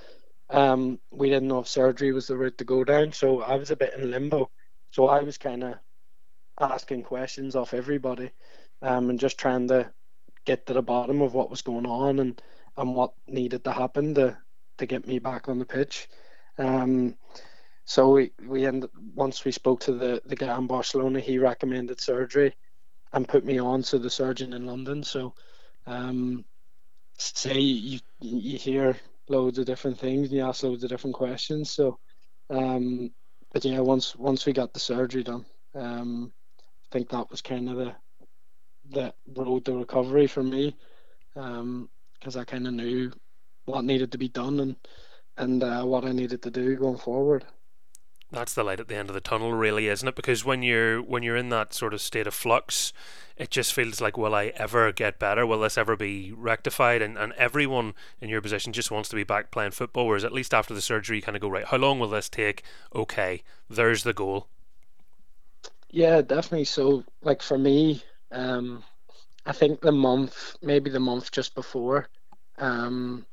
[0.51, 3.71] Um, we didn't know if surgery was the route to go down, so I was
[3.71, 4.51] a bit in limbo.
[4.91, 5.75] So I was kind of
[6.59, 8.31] asking questions off everybody,
[8.83, 9.91] um, and just trying to
[10.45, 12.41] get to the bottom of what was going on and
[12.77, 14.39] and what needed to happen to
[14.79, 16.09] to get me back on the pitch.
[16.57, 17.17] Um,
[17.85, 22.01] so we we ended once we spoke to the the guy in Barcelona, he recommended
[22.01, 22.55] surgery
[23.13, 25.03] and put me on to the surgeon in London.
[25.03, 25.35] So,
[25.87, 26.45] um,
[27.19, 28.97] say you you hear
[29.29, 31.71] loads of different things and you ask loads of different questions.
[31.71, 31.99] So,
[32.51, 33.11] um,
[33.53, 37.69] but yeah, once once we got the surgery done, um, I think that was kind
[37.69, 37.95] of the
[38.91, 40.77] the road to recovery for me,
[41.35, 43.13] because um, I kind of knew
[43.67, 44.77] what needed to be done and
[45.37, 47.45] and uh, what I needed to do going forward
[48.31, 50.15] that's the light at the end of the tunnel really isn't it?
[50.15, 52.93] Because when you're when you're in that sort of state of flux
[53.37, 55.47] it just feels like will i ever get better?
[55.47, 57.01] Will this ever be rectified?
[57.03, 60.33] And, and everyone in your position just wants to be back playing football whereas at
[60.33, 62.63] least after the surgery you kind of go right how long will this take?
[62.95, 64.49] Okay there's the goal.
[65.91, 66.65] Yeah definitely.
[66.65, 68.85] So like for me um
[69.47, 72.09] i think the month maybe the month just before
[72.59, 73.25] um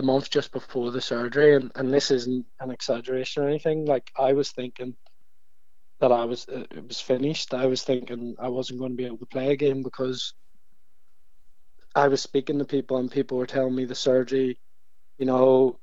[0.00, 3.84] the month just before the surgery, and, and this isn't an exaggeration or anything.
[3.84, 4.96] Like I was thinking
[5.98, 7.52] that I was uh, it was finished.
[7.52, 10.32] I was thinking I wasn't going to be able to play again because
[11.94, 14.58] I was speaking to people and people were telling me the surgery,
[15.18, 15.78] you know,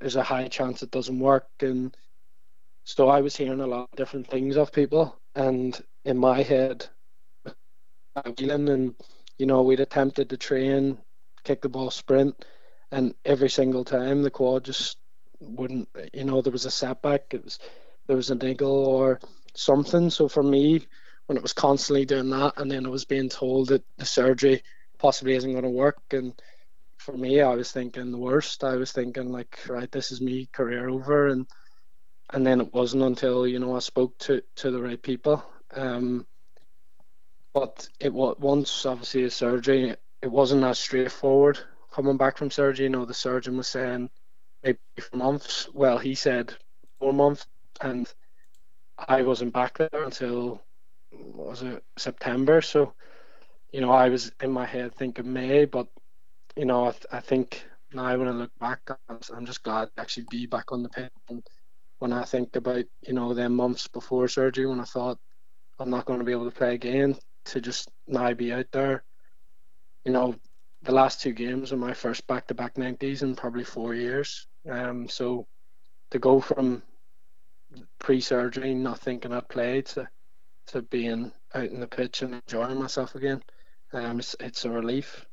[0.00, 1.96] there's a high chance it doesn't work, and
[2.84, 6.86] so I was hearing a lot of different things of people, and in my head,
[8.36, 8.94] feeling and
[9.38, 10.98] you know we'd attempted to train,
[11.42, 12.44] kick the ball, sprint,
[12.92, 14.98] and every single time the quad just
[15.40, 15.88] wouldn't.
[16.12, 17.32] You know there was a setback.
[17.32, 17.58] It was
[18.06, 19.18] there was a niggle or
[19.54, 20.10] something.
[20.10, 20.86] So for me,
[21.26, 24.62] when it was constantly doing that, and then I was being told that the surgery
[24.98, 26.34] possibly isn't going to work, and
[26.98, 28.62] for me, I was thinking the worst.
[28.62, 31.46] I was thinking like, right, this is me career over, and
[32.30, 35.42] and then it wasn't until you know I spoke to to the right people.
[35.74, 36.26] Um,
[37.54, 41.58] but it was once obviously a surgery, it wasn't as straightforward
[41.92, 42.84] coming back from surgery.
[42.84, 44.10] You know, the surgeon was saying
[44.62, 45.68] maybe for months.
[45.72, 46.54] Well, he said
[46.98, 47.46] four months,
[47.80, 48.12] and
[48.98, 50.62] I wasn't back there until
[51.12, 52.60] was it September.
[52.62, 52.94] So,
[53.72, 55.88] you know, I was in my head thinking May, but
[56.56, 60.00] you know, I, th- I think now when I look back, I'm just glad to
[60.00, 61.12] actually be back on the pitch.
[61.28, 61.42] And
[61.98, 65.18] when I think about you know them months before surgery, when I thought
[65.78, 67.16] I'm not going to be able to play again,
[67.46, 69.04] to just now be out there,
[70.04, 70.34] you know,
[70.82, 74.46] the last two games are my first back-to-back 90s in probably four years.
[74.68, 75.46] Um, so
[76.10, 76.82] to go from
[77.98, 80.08] pre-surgery, not thinking I'd play, to
[80.66, 83.42] to being out in the pitch and enjoying myself again,
[83.92, 85.26] um, it's, it's a relief.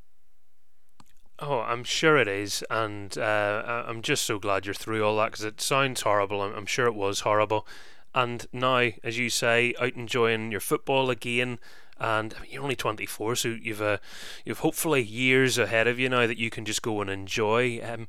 [1.38, 5.32] Oh, I'm sure it is, and uh, I'm just so glad you're through all that
[5.32, 6.42] because it sounds horrible.
[6.42, 7.66] I'm, I'm sure it was horrible,
[8.14, 11.60] and now, as you say, out enjoying your football again.
[12.00, 13.98] And you're only 24, so you've uh,
[14.46, 17.82] you've hopefully years ahead of you now that you can just go and enjoy.
[17.84, 18.08] Um,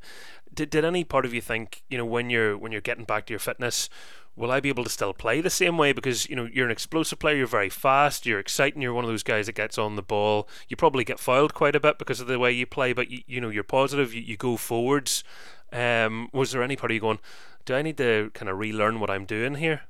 [0.53, 3.27] did, did any part of you think, you know, when you're when you're getting back
[3.27, 3.89] to your fitness,
[4.37, 5.93] will I be able to still play the same way?
[5.93, 9.11] Because you know you're an explosive player, you're very fast, you're exciting, you're one of
[9.11, 10.49] those guys that gets on the ball.
[10.69, 13.23] You probably get fouled quite a bit because of the way you play, but you,
[13.27, 15.25] you know you're positive, you, you go forwards.
[15.73, 17.21] Um, was there any part of you going,
[17.65, 19.83] do I need to kind of relearn what I'm doing here?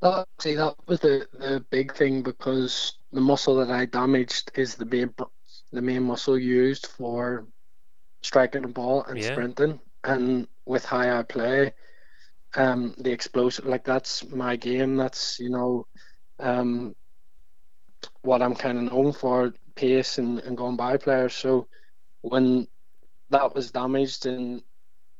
[0.00, 4.74] That, see, that was the, the big thing because the muscle that I damaged is
[4.76, 5.12] the main
[5.72, 7.46] the main muscle used for
[8.22, 9.32] striking the ball and yeah.
[9.32, 9.80] sprinting.
[10.04, 11.74] And with how I play,
[12.54, 14.96] um, the explosive like that's my game.
[14.96, 15.86] That's you know,
[16.38, 16.94] um,
[18.22, 21.34] what I'm kind of known for, pace and, and going by players.
[21.34, 21.66] So
[22.20, 22.68] when
[23.30, 24.62] that was damaged, and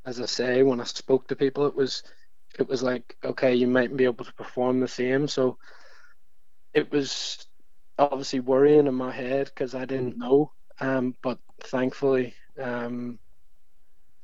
[0.07, 2.03] as I say, when I spoke to people, it was
[2.59, 5.29] it was like okay, you might be able to perform the same.
[5.29, 5.59] So
[6.75, 7.47] it was
[7.99, 10.53] obviously worrying in my head because I didn't know.
[10.81, 13.19] Um, but thankfully, um,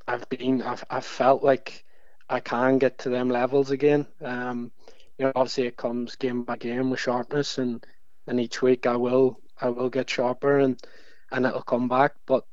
[0.07, 1.85] I've been I've, I've felt like
[2.29, 4.07] I can get to them levels again.
[4.23, 4.71] Um,
[5.19, 7.85] you know, obviously it comes game by game with sharpness, and
[8.27, 10.81] and each week I will I will get sharper and
[11.33, 12.15] and it'll come back.
[12.27, 12.45] But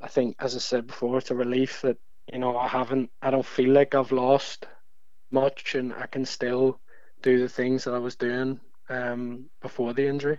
[0.00, 1.98] I think, as I said before, it's a relief that
[2.32, 4.66] you know I haven't I don't feel like I've lost
[5.30, 6.80] much, and I can still
[7.22, 10.38] do the things that I was doing um, before the injury.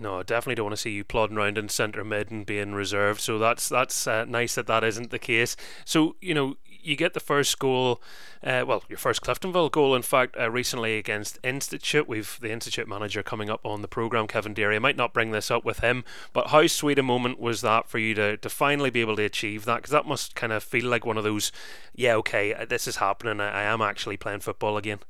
[0.00, 2.72] No, I definitely don't want to see you plodding around in centre mid and being
[2.72, 3.20] reserved.
[3.20, 5.56] So that's that's uh, nice that that isn't the case.
[5.84, 8.00] So you know you get the first goal,
[8.42, 12.08] uh, well, your first Cliftonville goal, in fact, uh, recently against Institute.
[12.08, 14.76] We've the Institute manager coming up on the program, Kevin Deery.
[14.76, 17.88] I might not bring this up with him, but how sweet a moment was that
[17.88, 19.76] for you to to finally be able to achieve that?
[19.76, 21.52] Because that must kind of feel like one of those,
[21.94, 23.40] yeah, okay, uh, this is happening.
[23.40, 25.00] I, I am actually playing football again.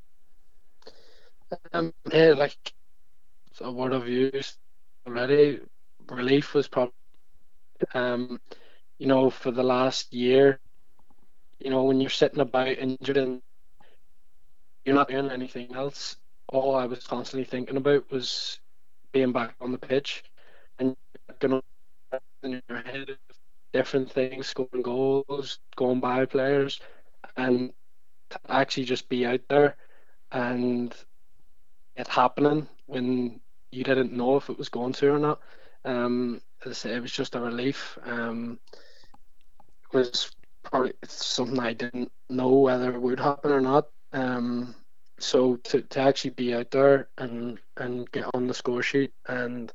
[1.72, 2.72] Um, yeah, like
[3.60, 4.56] a word of use
[5.06, 5.60] already.
[6.08, 6.92] Relief was probably,
[7.94, 8.40] um,
[8.98, 10.60] you know, for the last year
[11.60, 13.42] you know, when you're sitting about injured and
[14.84, 16.16] you're not doing anything else,
[16.48, 18.60] all I was constantly thinking about was
[19.12, 20.24] being back on the pitch
[20.78, 20.96] and
[21.40, 21.62] going
[22.42, 23.18] in your head
[23.72, 26.80] different things, scoring goals, going by players,
[27.36, 27.72] and
[28.48, 29.76] actually just be out there
[30.32, 30.94] and
[31.96, 33.40] it happening when
[33.70, 35.40] you didn't know if it was going to or not.
[35.84, 37.98] Um, as I say, it was just a relief.
[38.04, 38.58] Um,
[39.92, 40.30] it was
[40.70, 43.88] probably something I didn't know whether it would happen or not.
[44.12, 44.74] Um,
[45.18, 49.72] so to, to actually be out there and and get on the score sheet and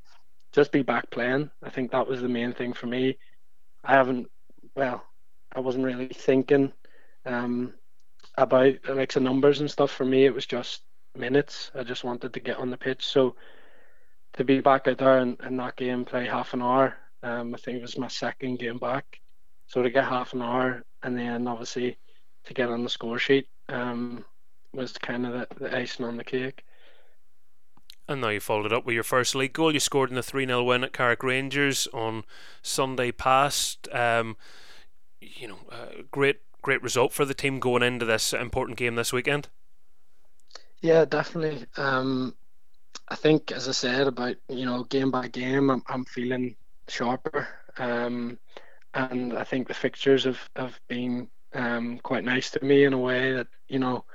[0.51, 3.17] just be back playing, I think that was the main thing for me.
[3.83, 4.29] I haven't,
[4.75, 5.03] well,
[5.53, 6.71] I wasn't really thinking
[7.25, 7.73] um,
[8.37, 9.91] about like the numbers and stuff.
[9.91, 10.83] For me, it was just
[11.15, 11.71] minutes.
[11.75, 13.05] I just wanted to get on the pitch.
[13.05, 13.35] So
[14.33, 17.57] to be back out there and, and that game play half an hour, um, I
[17.57, 19.19] think it was my second game back
[19.67, 21.97] So to get half an hour and then obviously
[22.45, 24.23] to get on the score sheet um,
[24.73, 26.63] was kind of the, the icing on the cake.
[28.07, 29.73] And now you followed up with your first league goal.
[29.73, 32.25] You scored in the 3 0 win at Carrick Rangers on
[32.61, 33.87] Sunday past.
[33.93, 34.35] Um,
[35.21, 39.13] you know, uh, great, great result for the team going into this important game this
[39.13, 39.47] weekend.
[40.81, 41.65] Yeah, definitely.
[41.77, 42.35] Um,
[43.07, 46.55] I think, as I said, about you know game by game, I'm, I'm feeling
[46.89, 47.47] sharper,
[47.77, 48.37] um,
[48.93, 52.97] and I think the fixtures have have been um, quite nice to me in a
[52.97, 54.05] way that you know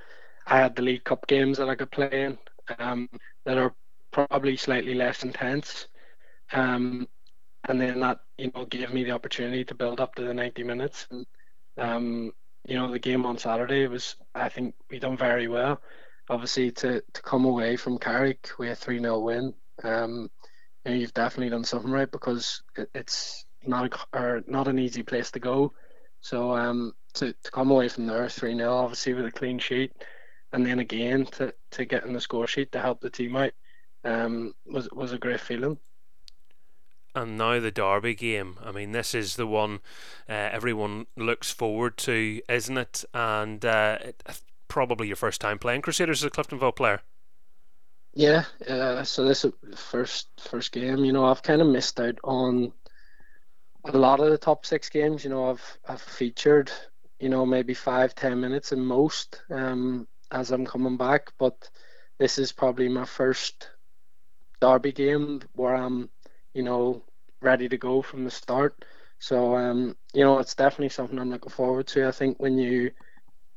[0.46, 2.38] I had the League Cup games that I could play in
[2.78, 3.08] um,
[3.44, 3.74] that are
[4.10, 5.88] probably slightly less intense,
[6.52, 7.08] um,
[7.68, 10.62] and then that you know gave me the opportunity to build up to the 90
[10.64, 11.06] minutes.
[11.10, 11.26] And
[11.78, 12.32] um,
[12.66, 15.80] you know the game on Saturday was I think we done very well
[16.30, 20.30] obviously to, to come away from Carrick with a 3 0 win, um,
[20.84, 24.78] you know, you've definitely done something right because it, it's not a, or not an
[24.78, 25.72] easy place to go.
[26.20, 29.92] So um, to, to come away from there 3 0, obviously with a clean sheet,
[30.52, 33.52] and then again to, to get in the score sheet to help the team out
[34.04, 35.78] um, was, was a great feeling.
[37.14, 38.58] And now the Derby game.
[38.62, 39.80] I mean, this is the one
[40.28, 43.04] uh, everyone looks forward to, isn't it?
[43.12, 44.22] And uh, it,
[44.68, 47.00] probably your first time playing Crusaders as a Cliftonville player.
[48.14, 51.04] Yeah, uh, so this is first first game.
[51.04, 52.72] You know, I've kind of missed out on
[53.88, 55.24] a lot of the top six games.
[55.24, 56.70] You know, I've I've featured,
[57.18, 61.70] you know, maybe five ten minutes in most um, as I'm coming back, but
[62.18, 63.70] this is probably my first
[64.60, 66.10] derby game where I'm,
[66.54, 67.04] you know,
[67.42, 68.84] ready to go from the start.
[69.18, 72.06] So um, you know, it's definitely something I'm looking forward to.
[72.08, 72.90] I think when you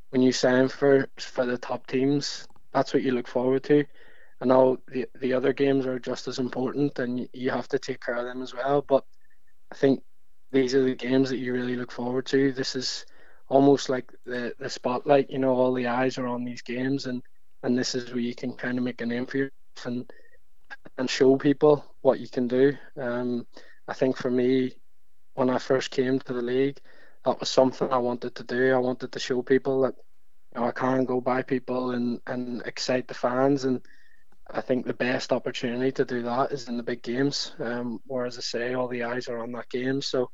[0.09, 3.85] when you sign for for the top teams, that's what you look forward to.
[4.41, 8.01] I know the the other games are just as important, and you have to take
[8.01, 8.81] care of them as well.
[8.81, 9.05] But
[9.71, 10.03] I think
[10.51, 12.51] these are the games that you really look forward to.
[12.51, 13.05] This is
[13.49, 15.29] almost like the the spotlight.
[15.29, 17.21] You know, all the eyes are on these games, and
[17.63, 20.11] and this is where you can kind of make a name for yourself and
[20.97, 22.73] and show people what you can do.
[22.97, 23.45] Um,
[23.87, 24.75] I think for me,
[25.33, 26.79] when I first came to the league,
[27.25, 28.73] that was something I wanted to do.
[28.73, 29.95] I wanted to show people that
[30.53, 33.63] you know, I can go by people and, and excite the fans.
[33.65, 33.81] And
[34.53, 37.53] I think the best opportunity to do that is in the big games.
[37.59, 40.01] Um, where, as I say, all the eyes are on that game.
[40.01, 40.29] So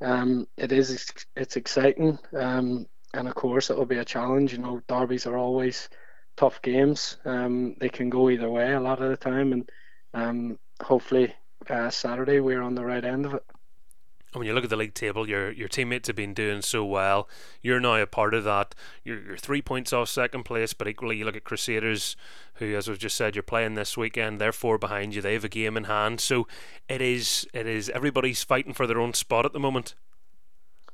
[0.00, 2.18] um, it is it's exciting.
[2.36, 4.52] Um, and of course, it will be a challenge.
[4.52, 5.88] You know, derbies are always
[6.36, 7.18] tough games.
[7.24, 9.52] Um, they can go either way a lot of the time.
[9.52, 9.70] And
[10.14, 11.34] um, hopefully,
[11.68, 13.44] uh, Saturday, we're on the right end of it
[14.32, 17.28] when you look at the league table, your your teammates have been doing so well.
[17.60, 18.74] You're now a part of that.
[19.04, 22.16] You're, you're three points off second place, but equally you look at Crusaders,
[22.54, 24.40] who, as we've just said, you're playing this weekend.
[24.40, 25.22] They're four behind you.
[25.22, 26.20] They have a game in hand.
[26.20, 26.46] So
[26.88, 29.94] it is it is everybody's fighting for their own spot at the moment.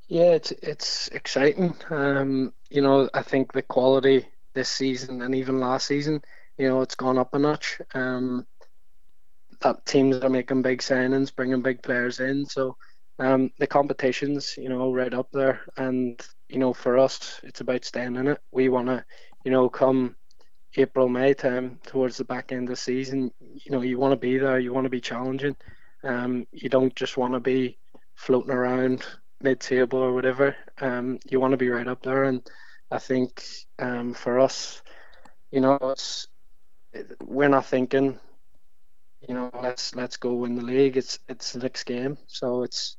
[0.08, 1.76] Yeah, it's it's exciting.
[1.90, 6.22] Um, you know, I think the quality this season and even last season,
[6.56, 7.80] you know, it's gone up a notch.
[7.94, 8.46] Um,
[9.60, 12.46] that teams are making big signings, bringing big players in.
[12.46, 12.76] So
[13.18, 15.60] um, the competitions, you know, right up there.
[15.76, 18.40] And, you know, for us, it's about staying in it.
[18.52, 19.04] We want to,
[19.44, 20.16] you know, come
[20.76, 24.16] April, May time towards the back end of the season, you know, you want to
[24.16, 25.56] be there, you want to be challenging.
[26.04, 27.78] Um, you don't just want to be
[28.14, 29.04] floating around
[29.40, 30.54] mid table or whatever.
[30.80, 32.24] Um, you want to be right up there.
[32.24, 32.48] And
[32.90, 33.42] I think
[33.78, 34.82] um, for us,
[35.50, 36.28] you know, it's,
[37.24, 38.18] we're not thinking
[39.26, 40.96] you know, let's let's go win the league.
[40.96, 42.96] It's it's the next game, so it's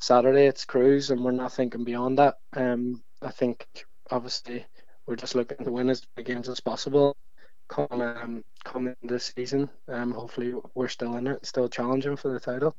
[0.00, 0.46] Saturday.
[0.46, 2.36] It's Cruise, and we're not thinking beyond that.
[2.54, 3.66] Um, I think
[4.10, 4.64] obviously
[5.06, 7.16] we're just looking to win as many games as possible.
[7.68, 12.40] Come um, come this season, um, hopefully we're still in it, still challenging for the
[12.40, 12.74] title.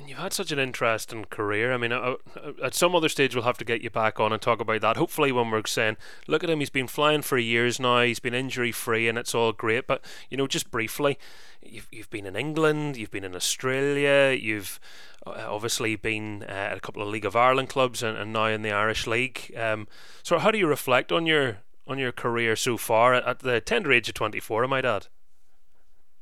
[0.00, 1.74] And you've had such an interesting career.
[1.74, 4.32] I mean, uh, uh, at some other stage, we'll have to get you back on
[4.32, 4.96] and talk about that.
[4.96, 8.32] Hopefully, when we're saying, look at him, he's been flying for years now, he's been
[8.32, 9.86] injury free, and it's all great.
[9.86, 11.18] But, you know, just briefly,
[11.60, 14.80] you've, you've been in England, you've been in Australia, you've
[15.26, 18.46] uh, obviously been uh, at a couple of League of Ireland clubs and, and now
[18.46, 19.52] in the Irish League.
[19.54, 19.86] Um,
[20.22, 23.92] so, how do you reflect on your on your career so far at the tender
[23.92, 25.08] age of 24, I might add?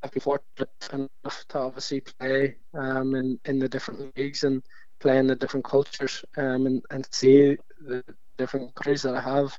[0.03, 4.63] I've been fortunate enough to obviously play um, in, in the different leagues and
[5.01, 8.05] play in the different cultures um, and, and see the
[8.37, 9.59] different countries that I have.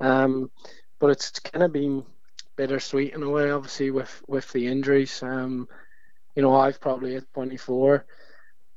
[0.00, 0.50] Um,
[0.98, 2.04] but it's kind of been
[2.56, 5.22] bittersweet in a way, obviously, with, with the injuries.
[5.22, 5.68] Um,
[6.34, 8.04] you know, I've probably at 24,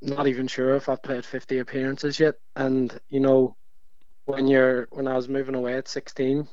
[0.02, 2.36] not even sure if I've played 50 appearances yet.
[2.56, 3.56] And, you know,
[4.26, 6.48] when you're when I was moving away at 16,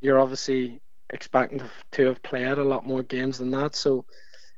[0.00, 3.74] you're obviously expecting to have played a lot more games than that.
[3.74, 4.04] So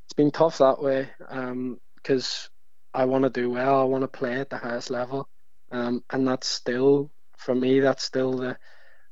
[0.04, 1.08] it's been tough that way
[1.96, 3.80] because um, I want to do well.
[3.80, 5.28] I want to play at the highest level.
[5.70, 7.80] um, and that's still for me.
[7.80, 8.58] That's still the,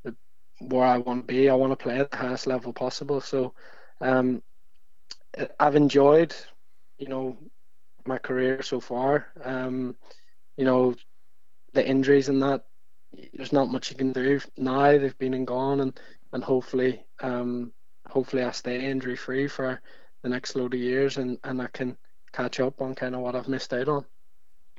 [0.05, 0.15] the
[0.61, 1.49] where I want to be.
[1.49, 3.21] I want to play at the highest level possible.
[3.21, 3.55] So,
[4.01, 4.43] um,
[5.61, 6.35] I've enjoyed,
[6.99, 7.39] you know,
[8.07, 9.29] my career so far.
[9.45, 9.97] Um,
[10.57, 10.95] you know,
[11.73, 12.65] the injuries and that.
[13.33, 14.99] There's not much you can do now.
[14.99, 15.99] They've been and gone, and
[16.33, 17.73] and hopefully, um,
[18.07, 19.81] hopefully I stay injury free for
[20.23, 21.97] the next load of years, and and I can
[22.33, 24.05] catch up on kind of what I've missed out on.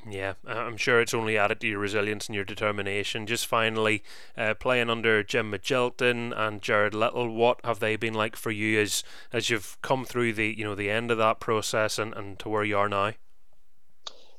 [0.08, 3.28] Yeah, I'm sure it's only added to your resilience and your determination.
[3.28, 4.04] Just finally,
[4.38, 8.80] uh, playing under Jim Magilton and Jared Little, what have they been like for you
[8.80, 12.40] as as you've come through the you know the end of that process and, and
[12.40, 13.14] to where you are now?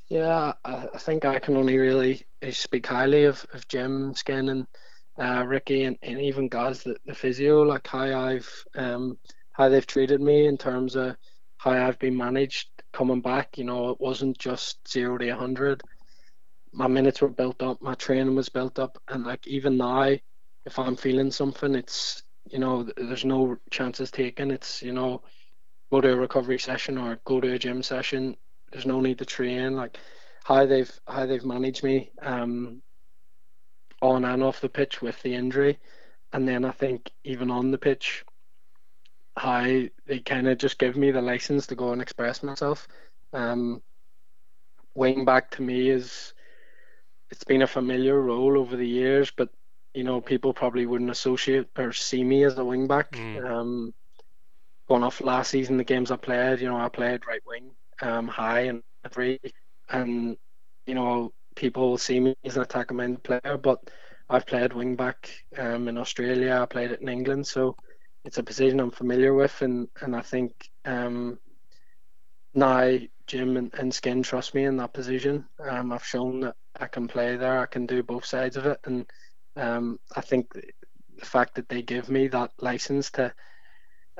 [0.09, 4.67] Yeah, I, I think I can only really speak highly of, of Jim Skin and
[5.21, 9.19] uh, Ricky and, and even guys the, the physio, like how I've um,
[9.53, 11.17] how they've treated me in terms of
[11.59, 13.59] how I've been managed coming back.
[13.59, 15.83] You know, it wasn't just zero to hundred.
[16.73, 20.17] My minutes were built up, my training was built up, and like even now,
[20.65, 24.51] if I'm feeling something, it's you know, there's no chances taken.
[24.51, 25.23] It's you know,
[25.93, 28.37] go to a recovery session or go to a gym session.
[28.73, 29.77] There's no need to train.
[29.77, 29.99] Like
[30.45, 32.83] how they've how they've managed me um,
[34.03, 35.79] on and off the pitch with the injury,
[36.33, 38.25] and then I think even on the pitch,
[39.37, 39.63] how
[40.07, 42.89] they kind of just give me the license to go and express myself.
[43.33, 43.83] Um,
[44.95, 46.35] wing back to me is
[47.31, 49.51] it's been a familiar role over the years, but
[49.95, 53.13] you know people probably wouldn't associate or see me as a wing back.
[53.13, 53.45] Mm.
[53.45, 53.95] Um,
[54.89, 57.71] going off last season, the games I played, you know, I played right wing,
[58.03, 59.41] um, high and free,
[59.89, 60.37] and
[60.87, 63.91] you know people will see me as an attacking minded player, but
[64.29, 66.61] I've played wing back um, in Australia.
[66.63, 67.77] I played it in England, so
[68.25, 71.39] it's a position I'm familiar with, and and I think um,
[72.55, 75.47] now Jim and, and Skin trust me in that position.
[75.59, 77.61] Um, I've shown that I can play there.
[77.61, 79.07] I can do both sides of it, and
[79.57, 83.33] um, I think the fact that they give me that license to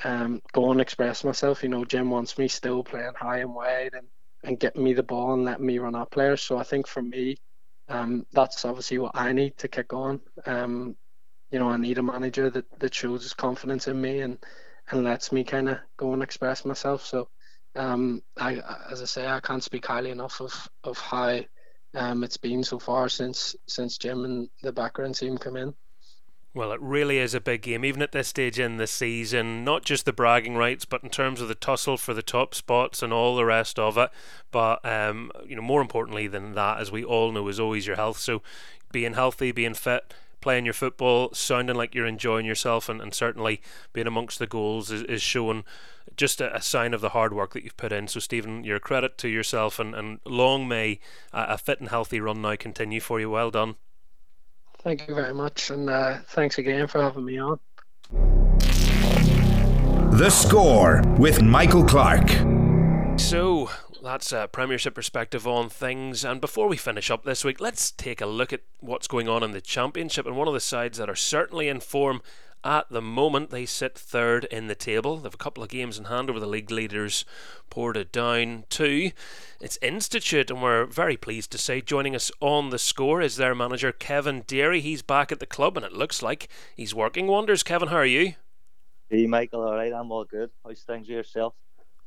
[0.05, 1.63] um, go and express myself.
[1.63, 4.07] You know, Jim wants me still playing high and wide and,
[4.45, 6.43] and getting me the ball and letting me run at players.
[6.43, 7.37] So I think for me,
[7.89, 10.21] um, that's obviously what I need to kick on.
[10.47, 10.97] Um,
[11.51, 14.39] you know, I need a manager that, that shows his confidence in me and,
[14.91, 17.05] and lets me kind of go and express myself.
[17.05, 17.29] So,
[17.77, 21.41] um, I, as I say, I can't speak highly enough of, of how
[21.95, 25.75] um, it's been so far since since Jim and the background team come in.
[26.53, 29.63] Well, it really is a big game, even at this stage in the season.
[29.63, 33.05] Not just the bragging rights, but in terms of the tussle for the top spots
[33.05, 34.11] and all the rest of it.
[34.51, 37.95] But um, you know, more importantly than that, as we all know, is always your
[37.95, 38.19] health.
[38.19, 38.43] So,
[38.91, 43.63] being healthy, being fit, playing your football, sounding like you're enjoying yourself, and, and certainly
[43.93, 45.63] being amongst the goals is, is showing
[46.17, 48.09] just a, a, sign of the hard work that you've put in.
[48.09, 50.99] So, Stephen, your credit to yourself, and, and long may
[51.33, 53.31] a, a fit and healthy run now continue for you.
[53.31, 53.77] Well done.
[54.83, 57.59] Thank you very much, and uh, thanks again for having me on.
[60.19, 62.31] The score with Michael Clark.
[63.19, 63.71] So,
[64.03, 66.25] that's a Premiership perspective on things.
[66.25, 69.43] And before we finish up this week, let's take a look at what's going on
[69.43, 70.27] in the Championship.
[70.27, 72.23] And one of the sides that are certainly in form
[72.63, 75.17] at the moment, they sit third in the table.
[75.17, 77.25] They have a couple of games in hand over the league leaders,
[77.71, 79.13] Portadown too.
[79.61, 83.55] It's Institute, and we're very pleased to say joining us on the score is their
[83.55, 84.81] manager Kevin Deery.
[84.81, 87.63] He's back at the club, and it looks like he's working wonders.
[87.63, 88.35] Kevin, how are you?
[89.09, 89.63] Hey, Michael.
[89.63, 90.51] All right, I'm all good.
[90.65, 91.55] How's things with yourself?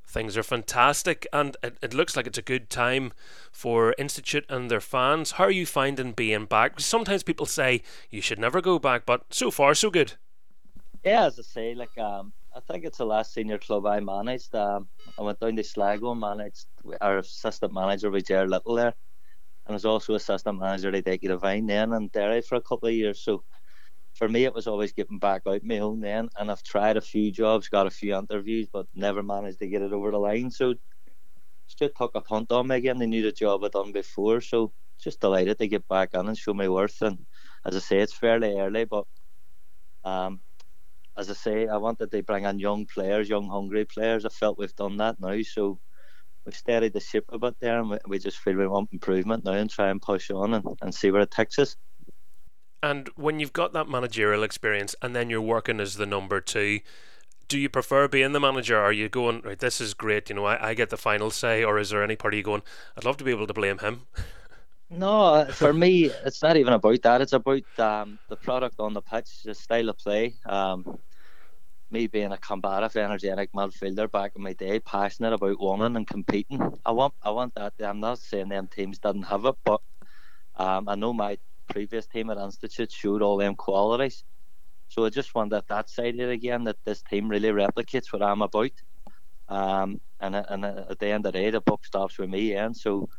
[0.06, 3.14] Things are fantastic, and it, it looks like it's a good time
[3.52, 5.32] for Institute and their fans.
[5.32, 6.80] How are you finding being back?
[6.80, 7.82] Sometimes people say
[8.12, 10.14] you should never go back, but so far, so good.
[11.04, 14.56] Yeah, as I say, like um, I think it's the last senior club I managed.
[14.56, 16.66] Um, I went down to Sligo and managed
[17.02, 18.94] our assistant manager with Jared Little there,
[19.66, 22.96] and was also assistant manager to Dickie Devine then and Derry for a couple of
[22.96, 23.22] years.
[23.24, 23.44] So
[24.16, 27.02] for me, it was always getting back out my own then, and I've tried a
[27.02, 30.52] few jobs, got a few interviews, but never managed to get it over the line.
[30.52, 30.76] So
[31.80, 33.00] just took a punt on me again.
[33.00, 36.38] They knew the job I'd done before, so just delighted to get back in and
[36.38, 37.02] show my worth.
[37.02, 37.26] And
[37.66, 39.06] as I say, it's fairly early, but
[40.04, 40.42] um,
[41.18, 44.26] as I say, I wanted to bring in young players, young hungry players.
[44.26, 45.80] I felt we've done that now, so
[46.46, 49.46] we've steadied the ship a bit there, and we, we just feel we want improvement
[49.46, 51.76] now and try and push on and, and see where it takes us.
[52.82, 56.80] And when you've got that managerial experience, and then you're working as the number two,
[57.48, 58.80] do you prefer being the manager?
[58.80, 59.60] Are you going right?
[59.60, 60.30] This is great.
[60.30, 62.44] You know, I, I get the final say, or is there any part of you
[62.44, 62.64] going?
[62.98, 64.08] I'd love to be able to blame him.
[64.94, 67.22] No, for me, it's not even about that.
[67.22, 70.36] It's about um, the product on the pitch, the style of play.
[70.46, 71.00] Um,
[71.92, 76.62] me being a combative, energetic midfielder back in my day, passionate about winning and competing.
[76.86, 77.74] I want, I want that.
[77.82, 79.82] I'm not saying them teams didn't have it, but
[80.56, 81.40] Um, I know my
[81.70, 84.24] previous team at Institute showed all them qualities.
[84.90, 88.14] So I just wanted that that side of it again, that this team really replicates
[88.14, 88.72] what I'm about.
[89.50, 92.56] Um, and, and at the end of the day, the book stops with me.
[92.56, 93.10] And so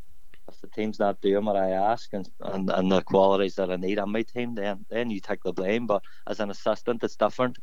[0.65, 3.99] the team's not doing what I ask and, and, and the qualities that I need
[3.99, 5.87] on my team, then then you take the blame.
[5.87, 7.57] But as an assistant, it's different.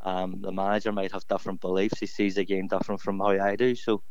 [0.00, 1.98] Um, the manager might have different beliefs.
[1.98, 3.74] He sees the game different from how I do.
[3.74, 4.02] So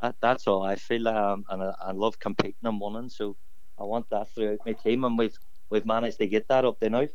[0.00, 1.08] that, that's all I feel.
[1.08, 3.10] Um, and I, I love competing and winning.
[3.10, 3.36] So
[3.78, 5.36] I want that throughout my team, and we've
[5.70, 7.06] we've managed to get that up there now.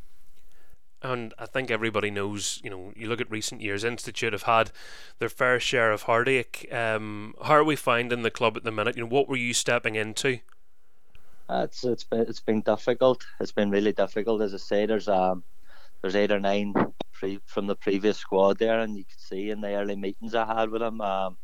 [1.04, 4.72] And I think everybody knows, you know, you look at recent years, Institute have had
[5.20, 6.66] their fair share of heartache.
[6.72, 8.96] Um, how are we finding the club at the minute?
[8.96, 10.40] You know, what were you stepping into?
[11.50, 13.26] Uh, it's it's been it's been difficult.
[13.42, 14.42] It's been really difficult.
[14.42, 15.44] As I say, there's um
[16.02, 16.74] there's eight or nine
[17.12, 20.46] pre- from the previous squad there, and you could see in the early meetings I
[20.46, 21.38] had with them, um,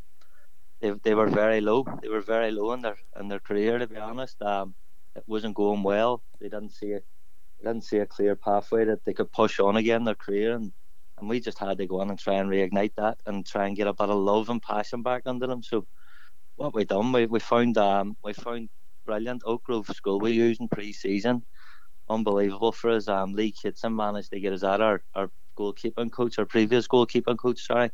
[0.80, 1.86] they they were very low.
[2.02, 3.78] They were very low in their in their career.
[3.78, 4.74] To be honest, um,
[5.16, 6.24] it wasn't going well.
[6.40, 7.06] They didn't see it
[7.64, 10.72] didn't see a clear pathway that they could push on again their career and
[11.20, 13.76] and we just had to go on and try and reignite that and try and
[13.76, 15.62] get a bit of love and passion back under them.
[15.62, 15.86] So
[16.56, 18.70] what we done, we, we found um we found
[19.06, 21.44] brilliant Oak Grove School we used in pre-season.
[22.10, 23.08] Unbelievable for us.
[23.08, 27.38] Um, Lee Kitson managed to get us at our, our goalkeeping coach, our previous goalkeeping
[27.38, 27.92] coach, sorry.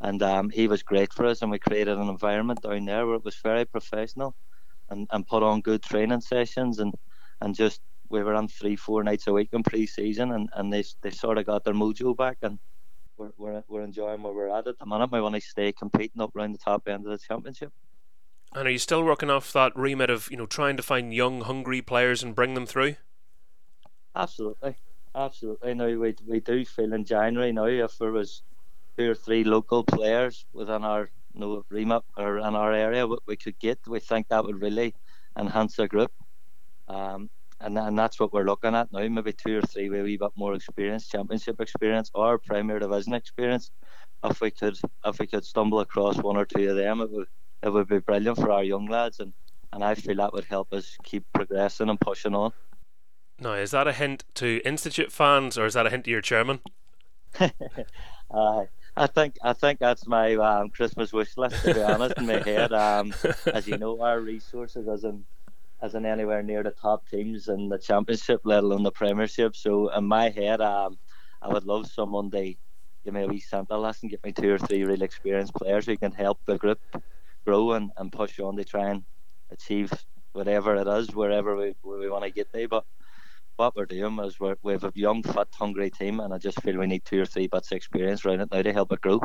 [0.00, 3.16] And um, he was great for us and we created an environment down there where
[3.16, 4.34] it was very professional
[4.88, 6.94] and, and put on good training sessions and,
[7.40, 7.80] and just
[8.10, 11.38] we were on three, four nights a week in pre-season, and, and they they sort
[11.38, 12.58] of got their mojo back, and
[13.16, 15.10] we're, we're, we're enjoying where we're at at the minute.
[15.12, 17.72] We want to stay competing up around the top end of the championship.
[18.54, 21.42] And are you still working off that remit of you know trying to find young,
[21.42, 22.96] hungry players and bring them through?
[24.14, 24.76] Absolutely,
[25.14, 25.74] absolutely.
[25.74, 28.42] Now we we do feel in January now if there was
[28.96, 33.20] two or three local players within our you know, remit or in our area what
[33.26, 34.94] we could get, we think that would really
[35.38, 36.10] enhance the group.
[36.88, 37.30] Um,
[37.60, 39.06] and and that's what we're looking at now.
[39.08, 43.14] Maybe two or three with a wee bit more experience, championship experience or Premier Division
[43.14, 43.70] experience.
[44.24, 47.28] If we could if we could stumble across one or two of them, it would
[47.62, 49.32] it would be brilliant for our young lads, and
[49.72, 52.52] and I feel that would help us keep progressing and pushing on.
[53.40, 56.20] Now, is that a hint to Institute fans, or is that a hint to your
[56.20, 56.60] chairman?
[57.40, 58.64] uh,
[58.96, 61.64] I think I think that's my um, Christmas wish list.
[61.64, 63.14] To be honest, in my head, um,
[63.52, 65.24] as you know, our resources as in
[65.82, 69.54] isn't anywhere near the top teams in the championship, let alone the Premiership.
[69.54, 70.98] So in my head, um,
[71.40, 72.54] I would love someone to
[73.04, 75.96] give me a wee sample lesson, get me two or three really experienced players who
[75.96, 76.80] can help the group
[77.44, 79.04] grow and, and push on to try and
[79.50, 79.92] achieve
[80.32, 82.68] whatever it is, wherever we where we want to get there.
[82.68, 82.84] But
[83.56, 86.60] what we're doing is we're, we have a young, fit, hungry team, and I just
[86.62, 89.00] feel we need two or three bits of experience around it now to help it
[89.00, 89.20] grow.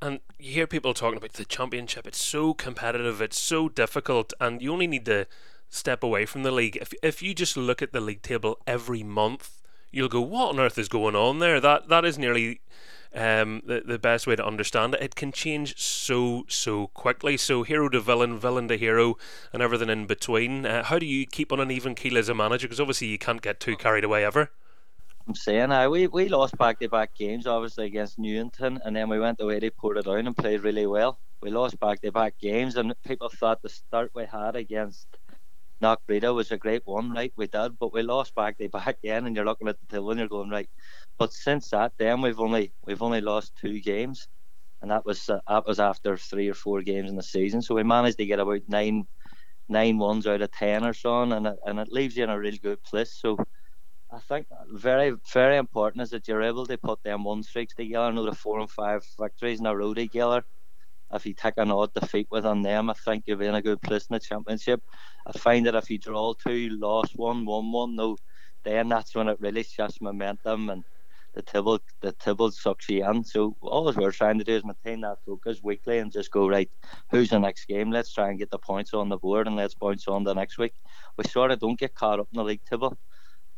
[0.00, 2.06] And you hear people talking about the championship.
[2.06, 3.20] It's so competitive.
[3.20, 5.26] It's so difficult, and you only need to
[5.72, 6.76] step away from the league.
[6.76, 10.60] If if you just look at the league table every month, you'll go, "What on
[10.60, 12.60] earth is going on there?" That that is nearly
[13.14, 15.02] um, the the best way to understand it.
[15.02, 17.36] It can change so so quickly.
[17.36, 19.16] So hero to villain, villain to hero,
[19.52, 20.66] and everything in between.
[20.66, 22.68] Uh, how do you keep on an even keel as a manager?
[22.68, 24.50] Because obviously you can't get too carried away ever.
[25.26, 29.08] I'm saying uh, we we lost back to back games obviously against Newington, and then
[29.08, 31.18] we went away to Portadown and played really well.
[31.40, 35.06] We lost back to back games, and people thought the start we had against
[35.82, 37.32] Knockbreda was a great one, right?
[37.36, 40.10] We did, but we lost back to back again, and you're looking at the table
[40.10, 40.68] and you're going right.
[41.18, 44.28] But since that, then we've only we've only lost two games,
[44.82, 47.62] and that was uh, that was after three or four games in the season.
[47.62, 49.04] So we managed to get about nine
[49.68, 52.38] nine ones out of ten or so, and it, and it leaves you in a
[52.38, 53.14] really good place.
[53.20, 53.38] So
[54.12, 58.12] I think very very important is that you're able to put them one streaks together,
[58.22, 60.44] the four and five victories in a row together
[61.12, 63.80] if you take an odd defeat within them, I think you'll be in a good
[63.82, 64.82] place in the championship.
[65.26, 68.16] I find that if you draw two, lost one, won one, no,
[68.64, 70.84] then that's when it really shifts momentum and
[71.34, 73.24] the table the table sucks you in.
[73.24, 76.70] So all we're trying to do is maintain that focus weekly and just go right.
[77.10, 77.90] Who's the next game?
[77.90, 80.58] Let's try and get the points on the board and let's bounce on the next
[80.58, 80.74] week.
[81.16, 82.98] We sort of don't get caught up in the league table.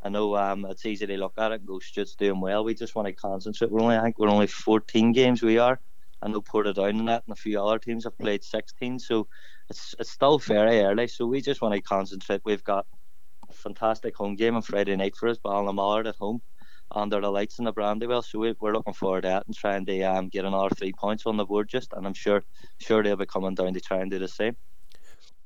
[0.02, 2.74] I know um, it's easy to look at it and go, "'Stute's doing well." We
[2.74, 3.70] just want to concentrate.
[3.70, 5.42] We're only, I think, we're only 14 games.
[5.42, 5.80] We are.
[6.24, 9.28] I know Portadown in that and a few other teams have played 16, so
[9.68, 11.06] it's it's still very early.
[11.06, 12.40] So we just want to concentrate.
[12.44, 12.86] We've got
[13.48, 16.40] a fantastic home game on Friday night for us, Ballinamallard at home
[16.90, 18.22] under the lights in the Brandywell.
[18.22, 21.26] So we, are looking forward to that and trying to um, get another three points
[21.26, 22.42] on the board just, and I'm sure
[22.78, 24.56] sure they'll be coming down to try and do the same.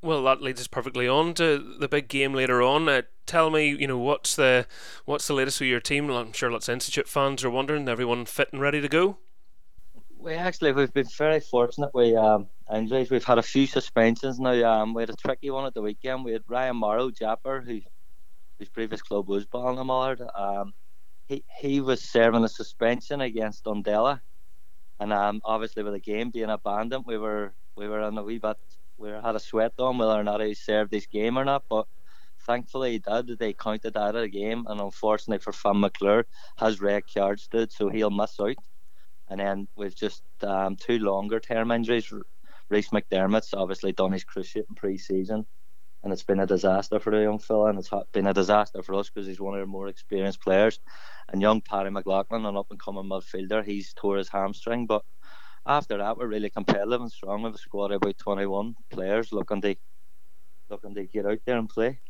[0.00, 2.88] Well, that leads us perfectly on to the big game later on.
[2.88, 4.66] Uh, tell me, you know, what's the
[5.06, 6.08] what's the latest with your team?
[6.10, 7.88] I'm sure lots of Institute fans are wondering.
[7.88, 9.18] Everyone fit and ready to go?
[10.18, 13.10] We actually we've been very fortunate with um, injuries.
[13.10, 14.82] We've had a few suspensions now.
[14.82, 16.24] Um, we had a tricky one at the weekend.
[16.24, 17.80] We had Ryan Morrow, Japper, who
[18.58, 20.26] his previous club was Ballinamallard.
[20.38, 20.74] Um,
[21.26, 24.20] he he was serving a suspension against Dundela,
[24.98, 28.38] and um, obviously with the game being abandoned, we were we were on a wee
[28.38, 28.56] bit
[28.98, 31.86] we had a sweat on whether or not he served this game or not, but
[32.40, 33.38] thankfully he did.
[33.38, 36.26] They counted that of the game, and unfortunately for Finn McClure,
[36.58, 38.56] has red cards stood, so he'll miss out.
[39.30, 42.12] And then we've just um, two longer term injuries.
[42.70, 45.46] Reese McDermott's obviously done his cruciate in pre season,
[46.02, 48.94] and it's been a disaster for the young fella, and it's been a disaster for
[48.94, 50.80] us because he's one of our more experienced players.
[51.28, 55.02] And young Paddy McLaughlin, an up and coming midfielder, he's tore his hamstring, but
[55.66, 59.60] after that, we're really competitive and strong with a squad of about 21 players looking
[59.62, 59.76] to
[60.70, 62.00] looking to get out there and play.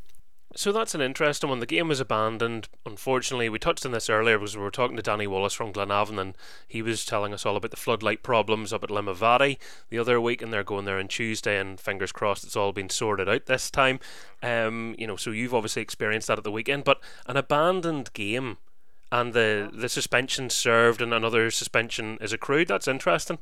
[0.56, 1.60] So that's an interesting one.
[1.60, 2.68] The game was abandoned.
[2.86, 6.18] Unfortunately, we touched on this earlier because we were talking to Danny Wallace from Glenavon
[6.18, 6.36] and
[6.66, 9.58] he was telling us all about the floodlight problems up at Limavady
[9.90, 12.88] the other week and they're going there on Tuesday and fingers crossed it's all been
[12.88, 14.00] sorted out this time.
[14.42, 18.56] Um, you know, so you've obviously experienced that at the weekend, but an abandoned game
[19.12, 23.38] and the, the suspension served and another suspension is accrued, that's interesting.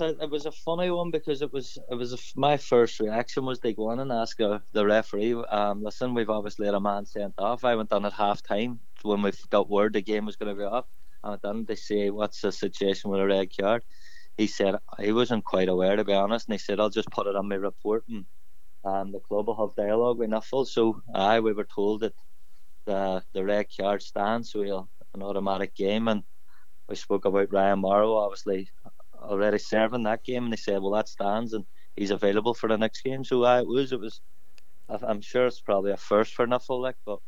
[0.00, 3.44] A, it was a funny one because it was it was a, my first reaction
[3.44, 6.80] was to go in and ask uh, the referee, um, listen, we've obviously had a
[6.80, 7.64] man sent off.
[7.64, 10.60] I went on at half time when we got word the game was going to
[10.60, 10.64] be.
[10.66, 10.84] And
[11.24, 13.82] I went on to say, what's the situation with a red card?
[14.36, 17.26] He said he wasn't quite aware, to be honest, and he said, I'll just put
[17.26, 18.26] it on my report and
[18.84, 20.66] um, the club will have dialogue with NIFL.
[20.66, 22.14] So I we were told that
[22.86, 26.22] the the red card stands, so we'll an automatic game and
[26.88, 28.68] we spoke about Ryan Morrow obviously
[29.22, 31.64] already serving that game, and they said, "Well, that stands, and
[31.96, 34.20] he's available for the next game." So uh, it was, it was.
[34.88, 37.18] I'm sure it's probably a first for NIFL, but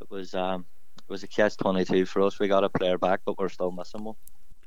[0.00, 0.64] it was, um,
[0.98, 2.38] it was a catch twenty two for us.
[2.38, 4.16] We got a player back, but we're still missing one.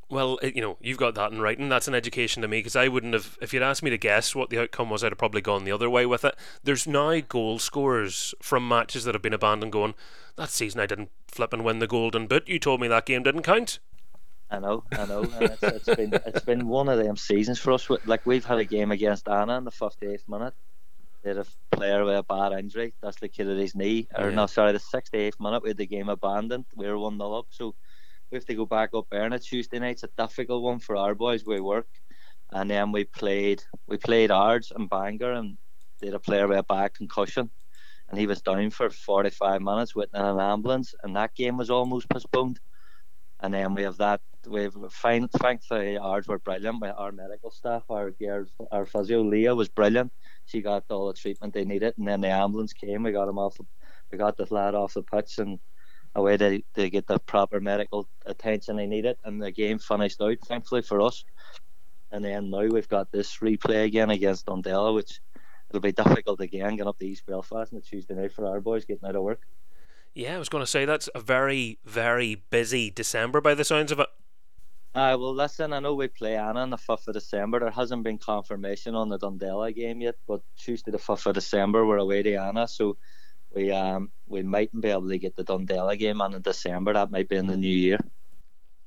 [0.09, 1.67] Well, you know, you've got that in writing.
[1.67, 4.33] That's an education to me because I wouldn't have, if you'd asked me to guess
[4.33, 6.33] what the outcome was, I'd have probably gone the other way with it.
[6.63, 9.95] There's now goal scorers from matches that have been abandoned going,
[10.37, 12.47] that season I didn't flip and win the golden boot.
[12.47, 13.79] You told me that game didn't count.
[14.49, 17.73] I know, I know, and it's, it's been it's been one of them seasons for
[17.73, 17.89] us.
[18.05, 20.53] Like we've had a game against Annagh in the 58th minute.
[21.21, 24.07] They had a player with a bad injury, dislocated his knee.
[24.17, 24.35] Or yeah.
[24.35, 26.65] no, sorry, the 68th minute we had the game abandoned.
[26.75, 27.75] We were one 0 up, so
[28.31, 30.01] we have to go back up there on a Tuesday night.
[30.01, 31.45] It's a difficult one for our boys.
[31.45, 31.87] We work,
[32.51, 35.57] and then we played we played Ards and Bangor, and
[35.99, 37.49] they had a player with a bad concussion,
[38.09, 41.69] and he was down for 45 minutes waiting in an ambulance, and that game was
[41.69, 42.61] almost postponed.
[43.39, 44.21] And then we have that.
[44.47, 46.83] We've find, thankfully ours were brilliant.
[46.83, 48.13] Our medical staff, our
[48.71, 50.11] our physio Leah was brilliant.
[50.45, 53.03] She got all the treatment they needed, and then the ambulance came.
[53.03, 53.57] We got him off.
[54.11, 55.59] We got the lad off the pitch and
[56.15, 60.37] away to, to get the proper medical attention they needed, and the game finished out.
[60.47, 61.23] Thankfully for us.
[62.11, 65.19] And then now we've got this replay again against Dundela, which
[65.69, 68.61] it'll be difficult again getting up to East Belfast on a Tuesday night for our
[68.61, 69.41] boys getting out of work.
[70.17, 73.91] Yeah, I was going to say that's a very, very busy December by the sounds
[73.91, 74.07] of it.
[74.95, 77.59] Uh, well, listen, I know we play Annagh on the 5th of December.
[77.59, 81.85] There hasn't been confirmation on the Dundela game yet, but Tuesday the 5th of December
[81.85, 82.97] we're away to Annagh, so
[83.53, 86.93] we um we mightn't be able to get the Dundela game on in December.
[86.93, 87.99] That might be in the new year.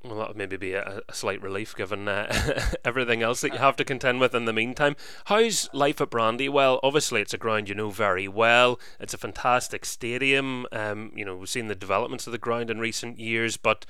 [0.03, 3.59] Well, that would maybe be a, a slight relief given uh, everything else that you
[3.59, 4.95] have to contend with in the meantime.
[5.25, 6.49] How's life at Brandy?
[6.49, 8.79] Well, Obviously, it's a ground you know very well.
[8.99, 10.65] It's a fantastic stadium.
[10.71, 13.85] Um, you know, we've seen the developments of the ground in recent years, but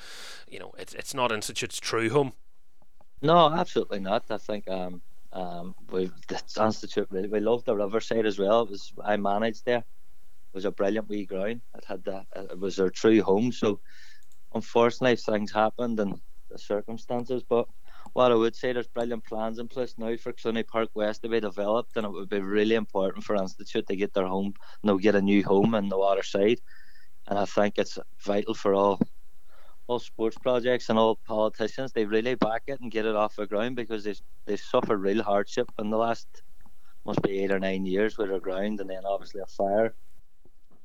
[0.50, 2.34] you know, it's it's not Institute's true home.
[3.22, 4.26] No, absolutely not.
[4.30, 5.02] I think um,
[5.32, 8.64] um, we the Institute we, we love the Riverside as well.
[8.64, 9.78] It was I managed there.
[9.78, 11.62] It was a brilliant wee ground.
[11.76, 13.54] It had the it was our true home.
[13.54, 13.80] So
[14.54, 17.44] unfortunately things happened and the circumstances.
[17.48, 17.68] But
[18.14, 21.30] what I would say, there's brilliant plans in place now for Clooney Park West to
[21.30, 24.98] be developed, and it would be really important for Institute to get their home, know,
[24.98, 26.60] get a new home in the waterside.
[27.28, 29.00] And I think it's vital for all
[29.88, 31.92] all sports projects and all politicians.
[31.92, 35.24] They really back it and get it off the ground because they they suffered real
[35.24, 36.28] hardship in the last
[37.06, 39.96] must be eight or nine years with their ground, and then obviously a fire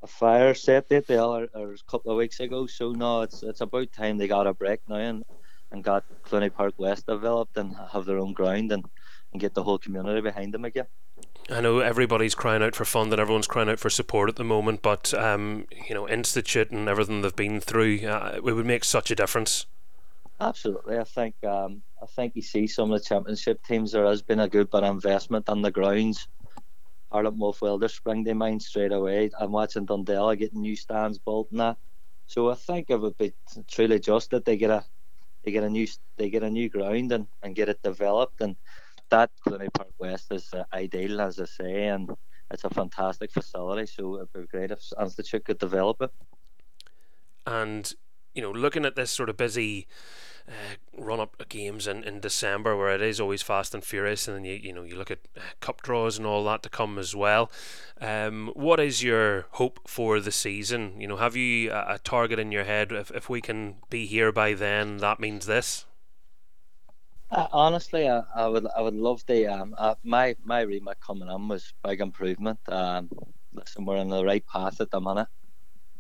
[0.03, 2.67] a fire set there or, or a couple of weeks ago.
[2.67, 5.25] So no, it's it's about time they got a break now and
[5.73, 8.85] and got Clooney Park West developed and have their own ground and,
[9.33, 10.87] and get the whole community behind them again.
[11.51, 14.83] I know everybody's crying out for funding, everyone's crying out for support at the moment,
[14.83, 19.11] but um, you know, Institute and everything they've been through, uh, it would make such
[19.11, 19.67] a difference.
[20.41, 23.93] Absolutely, I think um, I think you see some of the championship teams.
[23.93, 26.29] There has been a good bit of investment on the grounds
[27.11, 29.31] Harlop Wolf they're spring to mind straight away.
[29.39, 31.77] I'm watching Dundela getting new stands built and that.
[32.27, 33.33] So I think it would be
[33.69, 34.85] truly just that they get a
[35.45, 35.87] they get a new
[36.17, 38.57] they get a new ground and, and get it developed and
[39.11, 42.11] that Clooney Park West is uh, ideal as I say and
[42.51, 43.87] it's a fantastic facility.
[43.87, 46.11] So it'd be great if Institute could develop it.
[47.47, 47.93] And
[48.35, 49.87] you know, looking at this sort of busy
[50.49, 54.37] uh, run up games in, in December where it is always fast and furious, and
[54.37, 56.99] then you you know you look at uh, cup draws and all that to come
[56.99, 57.51] as well.
[58.01, 61.01] Um, what is your hope for the season?
[61.01, 62.93] You know, have you a, a target in your head?
[62.93, 65.85] If if we can be here by then, that means this.
[67.31, 71.29] Uh, honestly, I, I, would I would love the um uh, my my remit coming
[71.29, 72.61] on was big improvement.
[72.69, 73.11] Um,
[73.53, 75.29] listen, we're on the right path at the minute.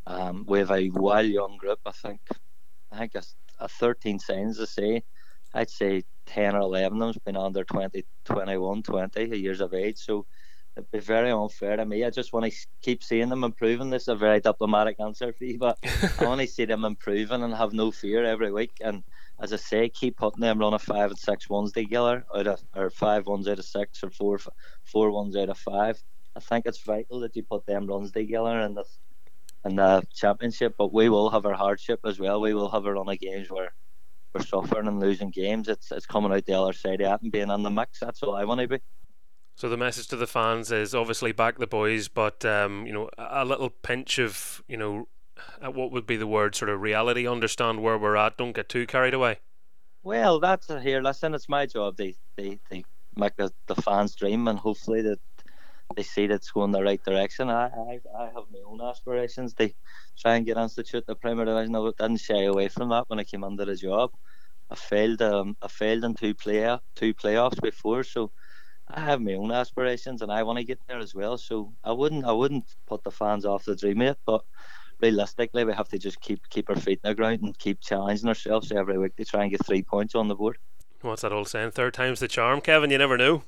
[0.06, 1.80] Um, we have a well young group.
[1.84, 2.20] I think
[2.92, 5.02] I it's a 13 signs to say,
[5.54, 9.98] I'd say 10 or 11 of them's been under 20, 21, 20 years of age.
[9.98, 10.26] So
[10.76, 12.04] it'd be very unfair to me.
[12.04, 13.90] I just want to keep seeing them improving.
[13.90, 15.78] This is a very diplomatic answer for you, but
[16.18, 18.72] I want to see them improving and have no fear every week.
[18.82, 19.02] And
[19.40, 22.60] as I say, keep putting them on a five and six ones together out of
[22.74, 24.38] or five ones out of six or four
[24.84, 26.02] four ones out of five.
[26.36, 28.84] I think it's vital that you put them runs together and the
[29.66, 32.40] in the championship, but we will have our hardship as well.
[32.40, 33.74] We will have a run of games where
[34.32, 35.68] we're suffering and losing games.
[35.68, 38.00] It's it's coming out the other side of it and being in the mix.
[38.00, 38.78] That's all I want to be.
[39.56, 43.10] So the message to the fans is obviously back the boys, but um, you know
[43.18, 45.08] a little pinch of you know
[45.64, 47.26] uh, what would be the word sort of reality.
[47.26, 48.36] Understand where we're at.
[48.36, 49.38] Don't get too carried away.
[50.02, 51.02] Well, that's here.
[51.02, 51.96] Listen, it's my job.
[51.96, 52.84] They they, they
[53.16, 55.18] make the, the fans dream, and hopefully that
[55.96, 57.48] they see that it's going the right direction.
[57.50, 59.54] I, I, I have my own aspirations.
[59.54, 59.74] They
[60.18, 61.74] try and get Institute the Premier Division.
[61.74, 64.10] I didn't shy away from that when I came under the job.
[64.70, 65.22] I failed.
[65.22, 68.30] Um, I failed in two play two playoffs before, so
[68.88, 71.38] I have my own aspirations and I want to get there as well.
[71.38, 74.44] So I wouldn't I wouldn't put the fans off the dream yet, but
[75.00, 78.28] realistically we have to just keep keep our feet in the ground and keep challenging
[78.28, 80.58] ourselves every week to try and get three points on the board.
[81.00, 81.70] What's that old saying?
[81.72, 82.90] Third time's the charm, Kevin.
[82.90, 83.44] You never know.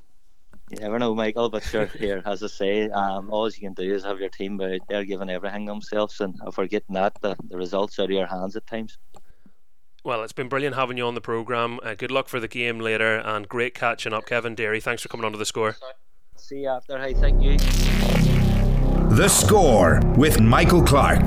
[0.69, 3.91] You never know, Michael, but sure, here, as I say, um, all you can do
[3.91, 7.35] is have your team out there giving everything themselves, and if we're getting that, the,
[7.49, 8.99] the results out of your hands at times.
[10.03, 11.79] Well, it's been brilliant having you on the programme.
[11.81, 14.81] Uh, good luck for the game later, and great catching up, Kevin Deery.
[14.81, 15.75] Thanks for coming on to the score.
[16.35, 16.99] See you after.
[16.99, 17.57] Hey, thank you.
[19.15, 21.25] The score with Michael Clark.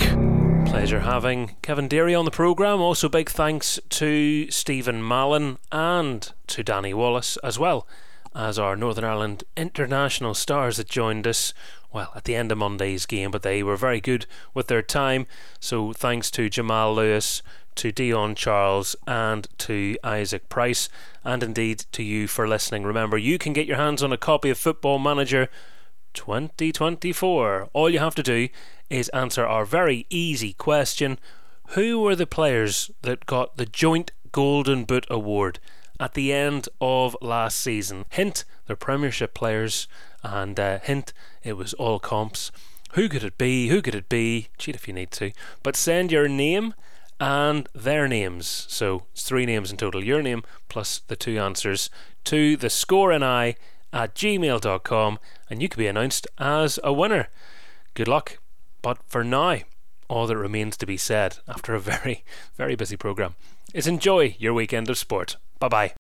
[0.67, 2.81] Pleasure having Kevin Deery on the programme.
[2.81, 7.89] Also, big thanks to Stephen Mallon and to Danny Wallace as well
[8.35, 11.53] as our Northern Ireland international stars that joined us,
[11.93, 15.27] well, at the end of Monday's game, but they were very good with their time.
[15.61, 17.43] So thanks to Jamal Lewis,
[17.77, 20.89] to Dion Charles, and to Isaac Price,
[21.25, 22.85] and indeed to you for listening.
[22.85, 25.49] Remember, you can get your hands on a copy of Football Manager
[26.15, 27.71] 2024.
[27.73, 28.49] All you have to do
[28.91, 31.19] is answer our very easy question
[31.71, 35.59] Who were the players that got the joint Golden Boot Award?
[36.01, 38.05] At the end of last season.
[38.11, 39.89] Hint, they're Premiership players,
[40.23, 41.13] and uh, hint,
[41.43, 42.51] it was all comps.
[42.93, 43.69] Who could it be?
[43.69, 44.49] Who could it be?
[44.59, 45.33] Cheat if you need to.
[45.63, 46.75] But send your name
[47.19, 48.67] and their names.
[48.69, 50.05] So it's three names in total.
[50.05, 51.89] Your name plus the two answers
[52.25, 53.57] to the score and I
[53.93, 55.19] at gmail.com,
[55.49, 57.29] and you could be announced as a winner.
[57.95, 58.39] Good luck.
[58.81, 59.59] But for now,
[60.09, 62.25] all that remains to be said after a very,
[62.57, 63.37] very busy programme
[63.73, 65.37] is enjoy your weekend of sport.
[65.59, 65.93] Bye bye.